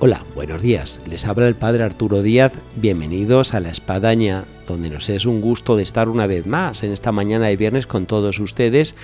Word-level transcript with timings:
Hola, 0.00 0.24
buenos 0.36 0.62
días. 0.62 1.00
Les 1.10 1.26
habla 1.26 1.48
el 1.48 1.56
Padre 1.56 1.82
Arturo 1.82 2.22
Díaz. 2.22 2.60
Bienvenidos 2.76 3.52
a 3.52 3.58
La 3.58 3.70
Espadaña, 3.70 4.44
donde 4.68 4.90
nos 4.90 5.08
es 5.08 5.26
un 5.26 5.40
gusto 5.40 5.76
de 5.76 5.82
estar 5.82 6.08
una 6.08 6.28
vez 6.28 6.46
más 6.46 6.84
en 6.84 6.92
esta 6.92 7.10
mañana 7.10 7.48
de 7.48 7.56
viernes 7.56 7.88
con 7.88 8.06
todos 8.06 8.38
ustedes. 8.38 8.94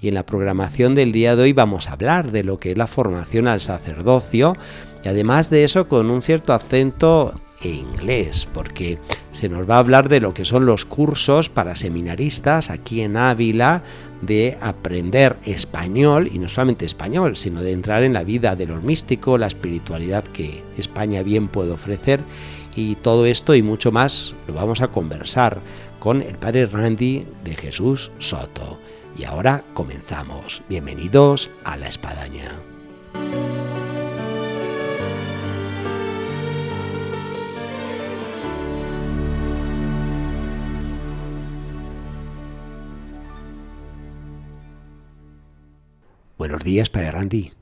Y 0.00 0.08
en 0.08 0.14
la 0.14 0.26
programación 0.26 0.96
del 0.96 1.12
día 1.12 1.36
de 1.36 1.44
hoy 1.44 1.52
vamos 1.52 1.88
a 1.88 1.92
hablar 1.92 2.32
de 2.32 2.42
lo 2.42 2.58
que 2.58 2.72
es 2.72 2.76
la 2.76 2.88
formación 2.88 3.46
al 3.46 3.60
sacerdocio 3.60 4.56
y 5.04 5.08
además 5.08 5.50
de 5.50 5.62
eso 5.62 5.86
con 5.86 6.10
un 6.10 6.20
cierto 6.20 6.52
acento 6.52 7.32
inglés, 7.68 8.48
porque 8.52 8.98
se 9.32 9.48
nos 9.48 9.68
va 9.68 9.76
a 9.76 9.80
hablar 9.80 10.08
de 10.08 10.20
lo 10.20 10.32
que 10.32 10.44
son 10.44 10.64
los 10.66 10.84
cursos 10.84 11.48
para 11.48 11.76
seminaristas 11.76 12.70
aquí 12.70 13.02
en 13.02 13.16
Ávila, 13.16 13.82
de 14.22 14.56
aprender 14.60 15.36
español, 15.44 16.30
y 16.32 16.38
no 16.38 16.48
solamente 16.48 16.86
español, 16.86 17.36
sino 17.36 17.62
de 17.62 17.72
entrar 17.72 18.02
en 18.02 18.12
la 18.12 18.24
vida 18.24 18.56
de 18.56 18.66
los 18.66 18.82
místicos, 18.82 19.38
la 19.38 19.46
espiritualidad 19.46 20.24
que 20.24 20.62
España 20.76 21.22
bien 21.22 21.48
puede 21.48 21.72
ofrecer, 21.72 22.20
y 22.74 22.94
todo 22.96 23.26
esto 23.26 23.54
y 23.54 23.62
mucho 23.62 23.92
más 23.92 24.34
lo 24.46 24.54
vamos 24.54 24.80
a 24.80 24.88
conversar 24.88 25.60
con 25.98 26.22
el 26.22 26.36
padre 26.36 26.66
Randy 26.66 27.26
de 27.44 27.54
Jesús 27.54 28.10
Soto. 28.18 28.78
Y 29.16 29.24
ahora 29.24 29.64
comenzamos. 29.74 30.62
Bienvenidos 30.68 31.50
a 31.64 31.76
la 31.76 31.88
espadaña. 31.88 32.50
Buenos 46.50 46.64
días, 46.64 46.90
Padre 46.90 47.12
Randy. 47.12 47.52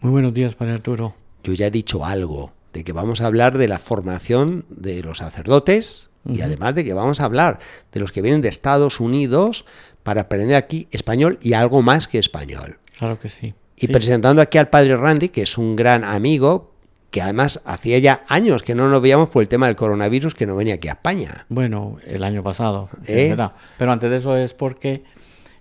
Muy 0.00 0.10
buenos 0.10 0.34
días, 0.34 0.56
Padre 0.56 0.72
Arturo. 0.72 1.14
Yo 1.44 1.52
ya 1.52 1.68
he 1.68 1.70
dicho 1.70 2.04
algo 2.04 2.52
de 2.72 2.82
que 2.82 2.90
vamos 2.92 3.20
a 3.20 3.26
hablar 3.26 3.56
de 3.56 3.68
la 3.68 3.78
formación 3.78 4.64
de 4.68 5.00
los 5.04 5.18
sacerdotes 5.18 6.10
y 6.28 6.40
además 6.40 6.74
de 6.74 6.82
que 6.82 6.92
vamos 6.92 7.20
a 7.20 7.24
hablar 7.26 7.60
de 7.92 8.00
los 8.00 8.10
que 8.10 8.20
vienen 8.20 8.40
de 8.40 8.48
Estados 8.48 8.98
Unidos 8.98 9.64
para 10.02 10.22
aprender 10.22 10.56
aquí 10.56 10.88
español 10.90 11.38
y 11.40 11.52
algo 11.52 11.82
más 11.82 12.08
que 12.08 12.18
español. 12.18 12.78
Claro 12.98 13.20
que 13.20 13.28
sí. 13.28 13.54
Y 13.76 13.86
Sí. 13.86 13.92
presentando 13.92 14.42
aquí 14.42 14.58
al 14.58 14.68
Padre 14.70 14.96
Randy, 14.96 15.28
que 15.28 15.42
es 15.42 15.56
un 15.56 15.76
gran 15.76 16.02
amigo, 16.02 16.72
que 17.12 17.22
además 17.22 17.60
hacía 17.64 18.00
ya 18.00 18.24
años 18.26 18.64
que 18.64 18.74
no 18.74 18.88
nos 18.88 19.00
veíamos 19.00 19.28
por 19.28 19.44
el 19.44 19.48
tema 19.48 19.68
del 19.68 19.76
coronavirus, 19.76 20.34
que 20.34 20.46
no 20.46 20.56
venía 20.56 20.74
aquí 20.74 20.88
a 20.88 20.94
España. 20.94 21.46
Bueno, 21.48 21.98
el 22.08 22.24
año 22.24 22.42
pasado, 22.42 22.88
¿Eh? 23.06 23.22
es 23.22 23.28
verdad. 23.30 23.52
Pero 23.78 23.92
antes 23.92 24.10
de 24.10 24.16
eso 24.16 24.36
es 24.36 24.52
porque 24.52 25.04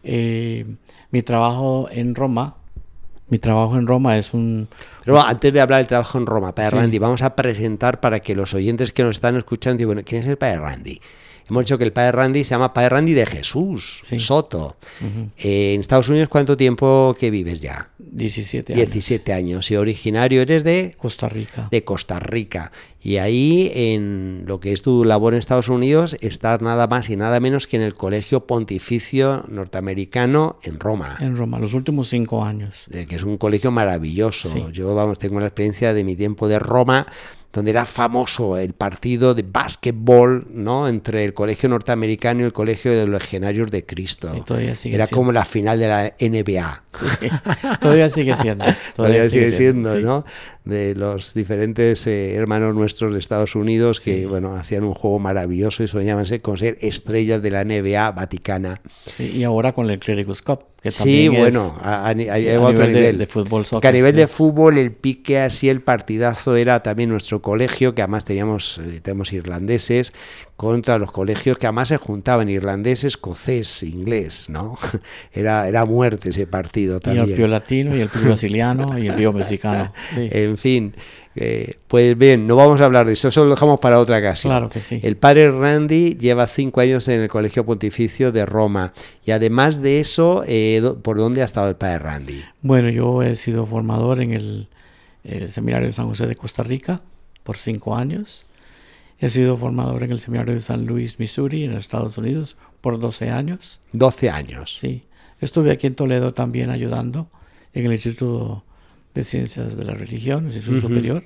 eh, 0.03 0.65
mi 1.11 1.21
trabajo 1.21 1.87
en 1.91 2.15
Roma, 2.15 2.55
mi 3.31 3.39
trabajo 3.39 3.77
en 3.77 3.87
Roma 3.87 4.17
es 4.17 4.33
un... 4.33 4.67
Pero 5.03 5.15
bueno, 5.15 5.27
antes 5.29 5.51
de 5.53 5.61
hablar 5.61 5.79
del 5.79 5.87
trabajo 5.87 6.17
en 6.17 6.25
Roma, 6.25 6.53
Padre 6.53 6.69
Sí. 6.71 6.75
Randy, 6.75 6.99
vamos 6.99 7.21
a 7.21 7.35
presentar 7.35 7.99
para 7.99 8.19
que 8.19 8.35
los 8.35 8.53
oyentes 8.53 8.91
que 8.91 9.03
nos 9.03 9.15
están 9.15 9.37
escuchando 9.37 9.77
digan, 9.77 9.87
bueno, 9.95 10.01
¿quién 10.05 10.21
es 10.21 10.27
el 10.27 10.37
Padre 10.37 10.59
Randy? 10.59 11.01
Hemos 11.51 11.65
dicho 11.65 11.77
que 11.77 11.83
el 11.83 11.91
Padre 11.91 12.13
Randy 12.13 12.45
se 12.45 12.51
llama 12.51 12.73
Padre 12.73 12.87
Randy 12.89 13.11
de 13.13 13.25
Jesús, 13.25 13.99
Sí. 14.03 14.21
Soto. 14.21 14.77
Eh, 15.37 15.73
en 15.73 15.81
Estados 15.81 16.07
Unidos, 16.07 16.29
¿cuánto 16.29 16.55
tiempo 16.55 17.13
que 17.19 17.29
vives 17.29 17.59
ya? 17.59 17.89
17 17.99 18.71
años. 18.73 18.85
17 18.91 19.33
años. 19.33 19.69
Y 19.69 19.75
originario 19.75 20.41
eres 20.41 20.63
de, 20.63 20.95
Costa 20.97 21.27
Rica. 21.27 21.67
de 21.69 21.83
Costa 21.83 22.19
Rica. 22.19 22.71
Y 23.03 23.17
ahí, 23.17 23.69
en 23.75 24.43
lo 24.47 24.61
que 24.61 24.71
es 24.71 24.81
tu 24.81 25.03
labor 25.03 25.33
en 25.33 25.39
Estados 25.39 25.67
Unidos, 25.67 26.15
estás 26.21 26.61
nada 26.61 26.87
más 26.87 27.09
y 27.09 27.17
nada 27.17 27.41
menos 27.41 27.67
que 27.67 27.75
en 27.75 27.83
el 27.83 27.95
Colegio 27.95 28.45
Pontificio 28.47 29.43
Norteamericano 29.49 30.57
en 30.63 30.79
Roma. 30.79 31.17
En 31.19 31.35
Roma, 31.35 31.59
los 31.59 31.73
últimos 31.73 32.07
cinco 32.07 32.45
años. 32.45 32.85
eh, 32.93 33.07
que 33.07 33.17
es 33.17 33.23
un 33.23 33.37
colegio 33.37 33.71
maravilloso. 33.71 34.47
Sí. 34.49 34.63
Yo, 34.71 34.95
vamos, 34.95 35.19
tengo 35.19 35.39
la 35.41 35.47
experiencia 35.47 35.93
de 35.93 36.03
mi 36.05 36.15
tiempo 36.15 36.47
de 36.47 36.59
Roma, 36.59 37.07
donde 37.53 37.71
era 37.71 37.85
famoso 37.85 38.57
el 38.57 38.73
partido 38.73 39.33
de 39.33 39.43
básquetbol, 39.43 40.47
¿no? 40.53 40.87
Entre 40.87 41.25
el 41.25 41.33
colegio 41.33 41.67
norteamericano 41.67 42.41
y 42.41 42.43
el 42.43 42.53
colegio 42.53 42.91
de 42.91 43.05
los 43.05 43.21
legionarios 43.21 43.69
de 43.71 43.85
Cristo. 43.85 44.31
Sí, 44.33 44.41
todavía 44.45 44.75
sigue 44.75 44.95
era 44.95 45.05
siendo. 45.05 45.17
como 45.17 45.31
la 45.31 45.43
final 45.43 45.79
de 45.79 45.87
la 45.87 46.13
NBA. 46.19 46.83
Todavía 47.79 48.09
sigue 48.09 48.35
siendo. 48.35 48.65
Todavía 48.95 49.25
sigue 49.25 49.49
siendo. 49.49 50.25
De 50.63 50.95
los 50.95 51.33
diferentes 51.33 52.05
eh, 52.05 52.35
hermanos 52.35 52.75
nuestros 52.75 53.13
de 53.13 53.19
Estados 53.19 53.55
Unidos 53.55 53.99
que, 53.99 54.27
bueno, 54.27 54.53
hacían 54.53 54.83
un 54.83 54.93
juego 54.93 55.17
maravilloso 55.19 55.83
y 55.83 55.87
soñaban 55.87 56.25
con 56.41 56.57
ser 56.57 56.77
estrellas 56.81 57.41
de 57.41 57.51
la 57.51 57.65
NBA 57.65 58.11
vaticana. 58.11 58.81
Sí, 59.05 59.31
y 59.31 59.43
ahora 59.43 59.73
con 59.73 59.89
el 59.89 59.99
Clericus 59.99 60.41
Cup, 60.41 60.65
que 60.81 60.89
Sí, 60.91 61.25
también 61.25 61.33
bueno, 61.35 61.75
a, 61.79 62.07
a- 62.07 62.09
a- 62.09 62.11
a 62.11 62.11
otro 62.61 62.71
nivel 62.71 62.93
de- 62.93 62.93
nivel. 62.93 63.17
de 63.19 63.25
fútbol, 63.27 63.61
Que 63.63 63.67
a 63.67 63.69
soccer, 63.69 63.93
nivel 63.93 64.13
sí. 64.13 64.17
de 64.17 64.27
fútbol, 64.27 64.77
el 64.79 64.91
pique 64.91 65.39
así, 65.39 65.69
el 65.69 65.81
partidazo 65.81 66.55
era 66.55 66.81
también 66.81 67.09
nuestro 67.09 67.41
colegio, 67.41 67.93
que 67.93 68.01
además 68.01 68.25
teníamos, 68.25 68.79
eh, 68.79 68.99
tenemos 69.01 69.31
irlandeses, 69.31 70.11
contra 70.55 70.97
los 70.99 71.11
colegios 71.11 71.57
que 71.57 71.65
además 71.67 71.87
se 71.89 71.97
juntaban, 71.97 72.49
irlandés, 72.49 73.03
escocés, 73.03 73.83
inglés, 73.83 74.45
¿no? 74.49 74.77
Era, 75.33 75.67
era 75.67 75.85
muerte 75.85 76.29
ese 76.31 76.45
partido 76.47 76.93
y 76.93 76.95
el 76.95 77.01
también. 77.01 77.35
pío 77.37 77.47
latino, 77.47 77.95
y 77.95 78.01
el 78.01 78.09
pío 78.09 78.21
brasiliano, 78.25 78.97
y 78.97 79.07
el 79.07 79.15
pío 79.15 79.33
mexicano. 79.33 79.91
Sí, 80.09 80.27
En 80.31 80.57
fin, 80.57 80.95
eh, 81.35 81.75
pues 81.87 82.17
bien, 82.17 82.45
no 82.45 82.55
vamos 82.55 82.81
a 82.81 82.85
hablar 82.85 83.05
de 83.05 83.13
eso, 83.13 83.29
eso 83.29 83.45
lo 83.45 83.51
dejamos 83.51 83.79
para 83.79 83.99
otra 83.99 84.17
ocasión. 84.17 84.51
claro 84.51 84.69
que 84.69 84.81
sí. 84.81 84.99
El 85.01 85.15
padre 85.15 85.49
Randy 85.51 86.17
lleva 86.19 86.45
cinco 86.47 86.81
años 86.81 87.07
en 87.07 87.21
el 87.21 87.29
Colegio 87.29 87.65
Pontificio 87.65 88.31
de 88.31 88.45
Roma 88.45 88.93
y 89.25 89.31
además 89.31 89.81
de 89.81 89.99
eso, 89.99 90.43
eh, 90.45 90.81
¿por 91.01 91.17
dónde 91.17 91.41
ha 91.41 91.45
estado 91.45 91.69
el 91.69 91.75
padre 91.75 91.99
Randy? 91.99 92.43
Bueno, 92.61 92.89
yo 92.89 93.23
he 93.23 93.35
sido 93.35 93.65
formador 93.65 94.21
en 94.21 94.33
el, 94.33 94.67
el 95.23 95.49
Seminario 95.51 95.87
de 95.87 95.93
San 95.93 96.07
José 96.07 96.27
de 96.27 96.35
Costa 96.35 96.63
Rica 96.63 97.01
por 97.43 97.57
cinco 97.57 97.95
años. 97.95 98.45
He 99.19 99.29
sido 99.29 99.55
formador 99.55 100.03
en 100.03 100.11
el 100.11 100.19
Seminario 100.19 100.53
de 100.53 100.59
San 100.59 100.85
Luis, 100.85 101.19
Missouri, 101.19 101.63
en 101.63 101.73
Estados 101.73 102.17
Unidos, 102.17 102.57
por 102.81 102.99
12 102.99 103.29
años. 103.29 103.79
12 103.93 104.29
años. 104.31 104.77
Sí. 104.79 105.03
Estuve 105.39 105.71
aquí 105.71 105.87
en 105.87 105.95
Toledo 105.95 106.33
también 106.33 106.71
ayudando 106.71 107.29
en 107.73 107.85
el 107.85 107.93
Instituto 107.93 108.63
de 109.13 109.23
Ciencias 109.23 109.75
de 109.77 109.83
la 109.85 109.93
Religión, 109.93 110.47
el 110.47 110.55
Instituto 110.55 110.81
Superior, 110.81 111.23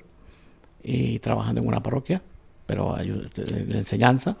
y 0.82 1.18
trabajando 1.20 1.60
en 1.60 1.68
una 1.68 1.82
parroquia, 1.82 2.22
pero 2.66 2.96
ayu- 2.96 3.28
en 3.48 3.70
la 3.70 3.78
enseñanza. 3.78 4.36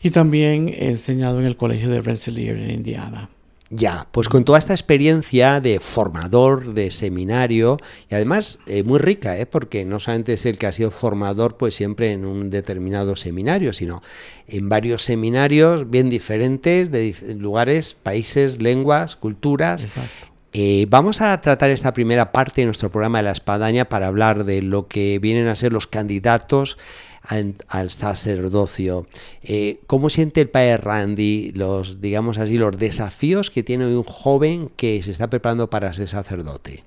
Y 0.00 0.10
también 0.10 0.68
he 0.68 0.88
enseñado 0.90 1.40
en 1.40 1.46
el 1.46 1.56
Colegio 1.56 1.88
de 1.90 2.00
Rensselaer 2.02 2.56
en 2.56 2.70
Indiana. 2.70 3.28
Ya, 3.70 4.06
pues 4.12 4.30
con 4.30 4.44
toda 4.46 4.58
esta 4.58 4.72
experiencia 4.72 5.60
de 5.60 5.78
formador, 5.78 6.72
de 6.72 6.90
seminario, 6.90 7.76
y 8.10 8.14
además 8.14 8.58
eh, 8.66 8.82
muy 8.82 8.98
rica, 8.98 9.36
¿eh? 9.38 9.44
porque 9.44 9.84
no 9.84 9.98
solamente 9.98 10.32
es 10.32 10.46
el 10.46 10.56
que 10.56 10.66
ha 10.66 10.72
sido 10.72 10.90
formador 10.90 11.58
pues 11.58 11.74
siempre 11.74 12.12
en 12.12 12.24
un 12.24 12.48
determinado 12.48 13.14
seminario, 13.16 13.74
sino 13.74 14.02
en 14.46 14.70
varios 14.70 15.02
seminarios 15.02 15.90
bien 15.90 16.08
diferentes, 16.08 16.90
de 16.90 17.12
dif- 17.12 17.36
lugares, 17.36 17.94
países, 17.94 18.62
lenguas, 18.62 19.16
culturas. 19.16 19.82
Exacto. 19.84 20.28
Eh, 20.52 20.86
vamos 20.88 21.20
a 21.20 21.38
tratar 21.40 21.70
esta 21.70 21.92
primera 21.92 22.32
parte 22.32 22.62
de 22.62 22.66
nuestro 22.66 22.90
programa 22.90 23.18
de 23.18 23.24
la 23.24 23.32
espadaña 23.32 23.86
para 23.88 24.06
hablar 24.06 24.44
de 24.44 24.62
lo 24.62 24.88
que 24.88 25.18
vienen 25.18 25.46
a 25.46 25.56
ser 25.56 25.72
los 25.72 25.86
candidatos 25.86 26.78
al, 27.22 27.56
al 27.68 27.90
sacerdocio. 27.90 29.06
Eh, 29.42 29.80
¿Cómo 29.86 30.08
siente 30.08 30.40
el 30.40 30.48
padre 30.48 30.78
Randy 30.78 31.52
los, 31.52 32.00
digamos 32.00 32.38
así, 32.38 32.56
los 32.56 32.78
desafíos 32.78 33.50
que 33.50 33.62
tiene 33.62 33.86
un 33.86 34.04
joven 34.04 34.70
que 34.74 35.02
se 35.02 35.10
está 35.10 35.28
preparando 35.28 35.68
para 35.68 35.92
ser 35.92 36.08
sacerdote? 36.08 36.82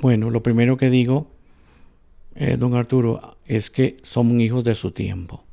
Bueno, 0.00 0.30
lo 0.30 0.42
primero 0.42 0.76
que 0.76 0.90
digo, 0.90 1.28
eh, 2.34 2.56
don 2.58 2.74
Arturo, 2.74 3.36
es 3.46 3.70
que 3.70 3.98
somos 4.02 4.40
hijos 4.40 4.64
de 4.64 4.74
su 4.74 4.90
tiempo. 4.90 5.44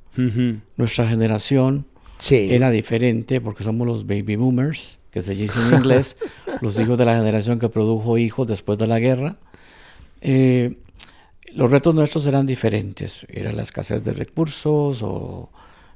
Nuestra 0.78 1.08
generación 1.08 1.86
Sí. 2.18 2.50
era 2.52 2.70
diferente 2.72 3.42
porque 3.42 3.64
somos 3.64 3.86
los 3.88 4.06
baby 4.08 4.36
boomers, 4.36 5.00
que 5.14 5.22
se 5.22 5.36
dice 5.36 5.60
en 5.70 5.76
inglés, 5.78 6.18
los 6.62 6.80
hijos 6.80 6.98
de 6.98 7.06
la 7.06 7.16
generación 7.16 7.60
que 7.60 7.70
produjo 7.70 8.18
hijos 8.18 8.48
después 8.48 8.78
de 8.80 8.88
la 8.88 9.00
guerra. 9.00 9.38
Eh, 10.22 10.78
los 11.54 11.72
retos 11.72 11.94
nuestros 11.94 12.26
eran 12.26 12.46
diferentes. 12.48 13.26
Era 13.30 13.52
la 13.52 13.62
escasez 13.62 14.04
de 14.04 14.14
recursos 14.14 15.02
o 15.04 15.50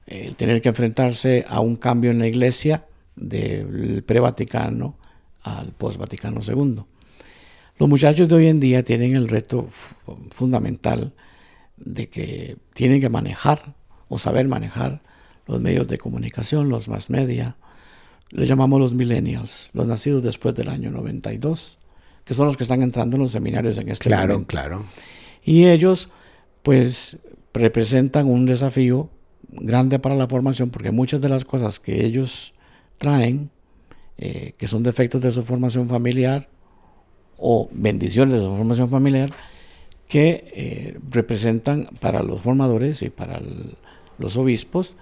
el 0.06 0.36
tener 0.36 0.62
que 0.62 0.70
enfrentarse 0.70 1.46
a 1.50 1.60
un 1.62 1.76
cambio 1.78 2.12
en 2.12 2.20
la 2.20 2.28
iglesia 2.28 2.86
del 3.16 4.04
pre-Vaticano 4.04 4.98
al 5.42 5.72
post-Vaticano 5.72 6.42
II. 6.48 6.84
Los 7.80 7.90
muchachos 7.90 8.28
de 8.30 8.36
hoy 8.36 8.48
en 8.48 8.60
día 8.60 8.84
tienen 8.84 9.16
el 9.16 9.28
reto 9.28 9.66
fu- 9.68 9.96
fundamental 10.32 11.14
de 11.78 12.08
que 12.10 12.58
tienen 12.74 13.02
que 13.02 13.10
manejar 13.10 13.76
o 14.10 14.20
saber 14.20 14.48
manejar 14.48 15.02
los 15.48 15.60
medios 15.62 15.88
de 15.88 15.98
comunicación, 15.98 16.70
los 16.70 16.88
más 16.88 17.10
media. 17.10 17.56
Le 18.30 18.46
llamamos 18.46 18.80
los 18.80 18.94
millennials, 18.94 19.70
los 19.74 19.88
nacidos 19.88 20.24
después 20.24 20.54
del 20.56 20.70
año 20.70 20.92
92, 20.92 21.78
que 22.26 22.34
son 22.34 22.48
los 22.48 22.58
que 22.58 22.64
están 22.64 22.82
entrando 22.82 23.16
en 23.16 23.24
los 23.24 23.32
seminarios 23.32 23.78
en 23.78 23.90
este 23.90 24.10
claro, 24.10 24.34
momento. 24.34 24.52
Claro, 24.52 24.86
Y 25.46 25.66
ellos, 25.66 26.10
pues, 26.64 27.18
representan 27.54 28.28
un 28.28 28.46
desafío 28.46 29.10
grande 29.50 30.00
para 30.00 30.16
la 30.16 30.28
formación 30.28 30.70
porque 30.70 30.92
muchas 30.92 31.22
de 31.22 31.30
las 31.30 31.46
cosas 31.46 31.80
que 31.80 32.06
ellos 32.06 32.54
traen, 32.98 33.50
eh, 34.18 34.54
que 34.58 34.68
son 34.68 34.84
defectos 34.84 35.22
de 35.22 35.32
su 35.32 35.44
formación 35.44 35.88
familiar 35.88 36.50
o 37.38 37.70
bendiciones 37.72 38.36
de 38.36 38.42
su 38.42 38.56
formación 38.56 38.90
familiar, 38.90 39.32
que 40.08 40.52
eh, 40.56 41.00
representan 41.10 41.90
para 42.00 42.24
los 42.24 42.42
formadores 42.42 43.02
y 43.02 43.10
para 43.10 43.42
los 44.18 44.38
obispos 44.38 44.96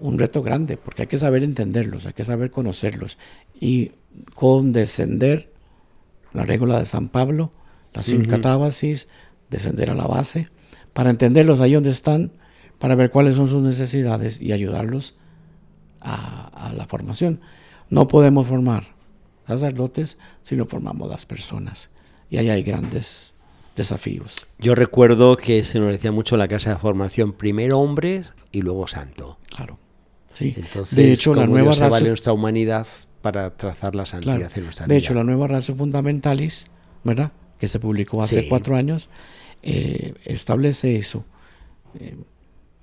un 0.00 0.18
reto 0.18 0.42
grande, 0.42 0.76
porque 0.76 1.02
hay 1.02 1.08
que 1.08 1.18
saber 1.18 1.42
entenderlos, 1.42 2.06
hay 2.06 2.12
que 2.12 2.24
saber 2.24 2.50
conocerlos 2.50 3.18
y 3.60 3.92
condescender, 4.34 5.48
la 6.32 6.44
regla 6.44 6.78
de 6.78 6.86
San 6.86 7.08
Pablo, 7.08 7.52
la 7.92 8.02
simcatábasis, 8.02 9.08
descender 9.50 9.90
a 9.90 9.94
la 9.94 10.06
base, 10.06 10.48
para 10.92 11.10
entenderlos 11.10 11.60
ahí 11.60 11.74
donde 11.74 11.90
están, 11.90 12.32
para 12.78 12.94
ver 12.94 13.10
cuáles 13.10 13.36
son 13.36 13.48
sus 13.48 13.62
necesidades 13.62 14.40
y 14.40 14.52
ayudarlos 14.52 15.18
a, 16.00 16.68
a 16.68 16.72
la 16.72 16.86
formación. 16.86 17.40
No 17.88 18.06
podemos 18.06 18.46
formar 18.46 18.94
sacerdotes 19.46 20.18
si 20.42 20.56
no 20.56 20.66
formamos 20.66 21.08
las 21.08 21.26
personas. 21.26 21.90
Y 22.30 22.38
ahí 22.38 22.48
hay 22.48 22.62
grandes 22.62 23.34
desafíos. 23.76 24.46
Yo 24.58 24.74
recuerdo 24.74 25.36
que 25.36 25.64
se 25.64 25.80
nos 25.80 25.92
decía 25.92 26.12
mucho 26.12 26.36
en 26.36 26.40
la 26.40 26.48
casa 26.48 26.70
de 26.70 26.78
formación, 26.78 27.32
primero 27.32 27.80
hombres 27.80 28.32
y 28.52 28.62
luego 28.62 28.86
santo. 28.86 29.38
Claro. 29.48 29.78
Sí. 30.32 30.54
Entonces, 30.56 30.96
de 30.96 31.12
hecho, 31.12 31.34
la 31.34 31.46
nueva 31.46 31.70
raza, 31.72 31.88
vale 31.88 32.08
nuestra 32.08 32.32
humanidad 32.32 32.86
para 33.22 33.56
trazar 33.56 33.94
la 33.94 34.06
santidad 34.06 34.36
claro, 34.36 34.52
en 34.56 34.64
nuestra 34.64 34.86
de 34.86 34.96
hecho, 34.96 35.14
la 35.14 35.24
nueva 35.24 35.46
raza 35.48 35.74
fundamentalis, 35.74 36.68
¿verdad? 37.04 37.32
Que 37.58 37.68
se 37.68 37.78
publicó 37.78 38.22
hace 38.22 38.42
Sí. 38.42 38.48
cuatro 38.48 38.76
años, 38.76 39.08
eh, 39.62 40.14
establece 40.24 40.96
eso. 40.96 41.24
Eh, 41.98 42.16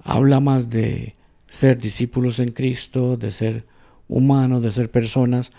habla 0.03 0.39
más 0.39 0.69
de 0.69 1.15
ser 1.47 1.77
discípulos 1.79 2.39
en 2.39 2.51
Cristo, 2.51 3.17
de 3.17 3.31
ser 3.31 3.65
humanos, 4.07 4.61
de 4.63 4.71
ser 4.71 4.91
personas, 4.91 5.51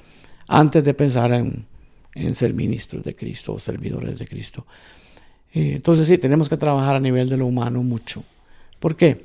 antes 0.46 0.84
de 0.84 0.94
pensar 0.94 1.32
en, 1.32 1.66
en 2.14 2.34
ser 2.34 2.54
ministros 2.54 3.02
de 3.04 3.16
Cristo 3.16 3.54
o 3.54 3.58
servidores 3.58 4.18
de 4.18 4.26
Cristo. 4.26 4.66
Eh, 5.54 5.72
entonces 5.76 6.06
sí, 6.06 6.18
tenemos 6.18 6.48
que 6.48 6.56
trabajar 6.56 6.94
a 6.96 7.00
nivel 7.00 7.28
de 7.28 7.36
lo 7.38 7.46
humano 7.46 7.82
mucho. 7.82 8.22
¿Por 8.78 8.96
qué? 8.96 9.24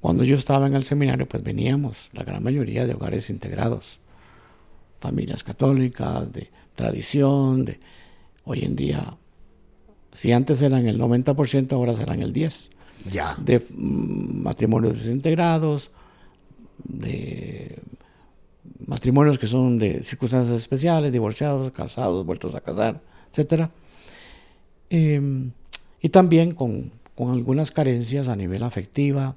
Cuando 0.00 0.24
yo 0.24 0.36
estaba 0.36 0.66
en 0.66 0.74
el 0.74 0.84
seminario, 0.84 1.26
pues 1.28 1.42
veníamos, 1.42 2.10
la 2.12 2.22
gran 2.24 2.42
mayoría 2.42 2.86
de 2.86 2.94
hogares 2.94 3.30
integrados, 3.30 3.98
familias 5.00 5.42
católicas, 5.42 6.32
de 6.32 6.50
tradición, 6.74 7.64
de 7.64 7.80
hoy 8.44 8.64
en 8.64 8.76
día, 8.76 9.16
si 10.12 10.32
antes 10.32 10.62
eran 10.62 10.86
el 10.86 10.98
90%, 10.98 11.72
ahora 11.72 11.94
serán 11.94 12.22
el 12.22 12.32
10%, 12.32 12.70
Ya. 13.10 13.34
de 13.38 13.58
mm, 13.58 14.42
matrimonios 14.42 14.94
desintegrados, 14.98 15.90
de 16.84 17.78
matrimonios 18.86 19.38
que 19.38 19.46
son 19.46 19.78
de 19.78 20.02
circunstancias 20.02 20.56
especiales, 20.56 21.12
divorciados, 21.12 21.70
casados, 21.70 22.24
vueltos 22.24 22.54
a 22.54 22.60
casar, 22.60 23.00
etcétera. 23.30 23.70
Eh, 24.90 25.50
y 26.00 26.08
también 26.10 26.52
con, 26.52 26.92
con 27.16 27.30
algunas 27.32 27.70
carencias 27.72 28.28
a 28.28 28.36
nivel 28.36 28.62
afectiva. 28.62 29.34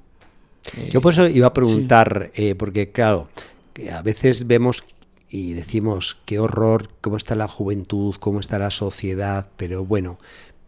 Yo 0.91 1.01
por 1.01 1.13
eso 1.13 1.27
iba 1.27 1.47
a 1.47 1.53
preguntar, 1.53 2.31
eh, 2.35 2.55
porque 2.55 2.91
claro, 2.91 3.29
que 3.73 3.91
a 3.91 4.01
veces 4.01 4.47
vemos 4.47 4.83
y 5.29 5.53
decimos 5.53 6.17
qué 6.25 6.39
horror, 6.39 6.89
cómo 7.01 7.17
está 7.17 7.35
la 7.35 7.47
juventud, 7.47 8.15
cómo 8.19 8.39
está 8.39 8.59
la 8.59 8.71
sociedad, 8.71 9.47
pero 9.57 9.85
bueno, 9.85 10.17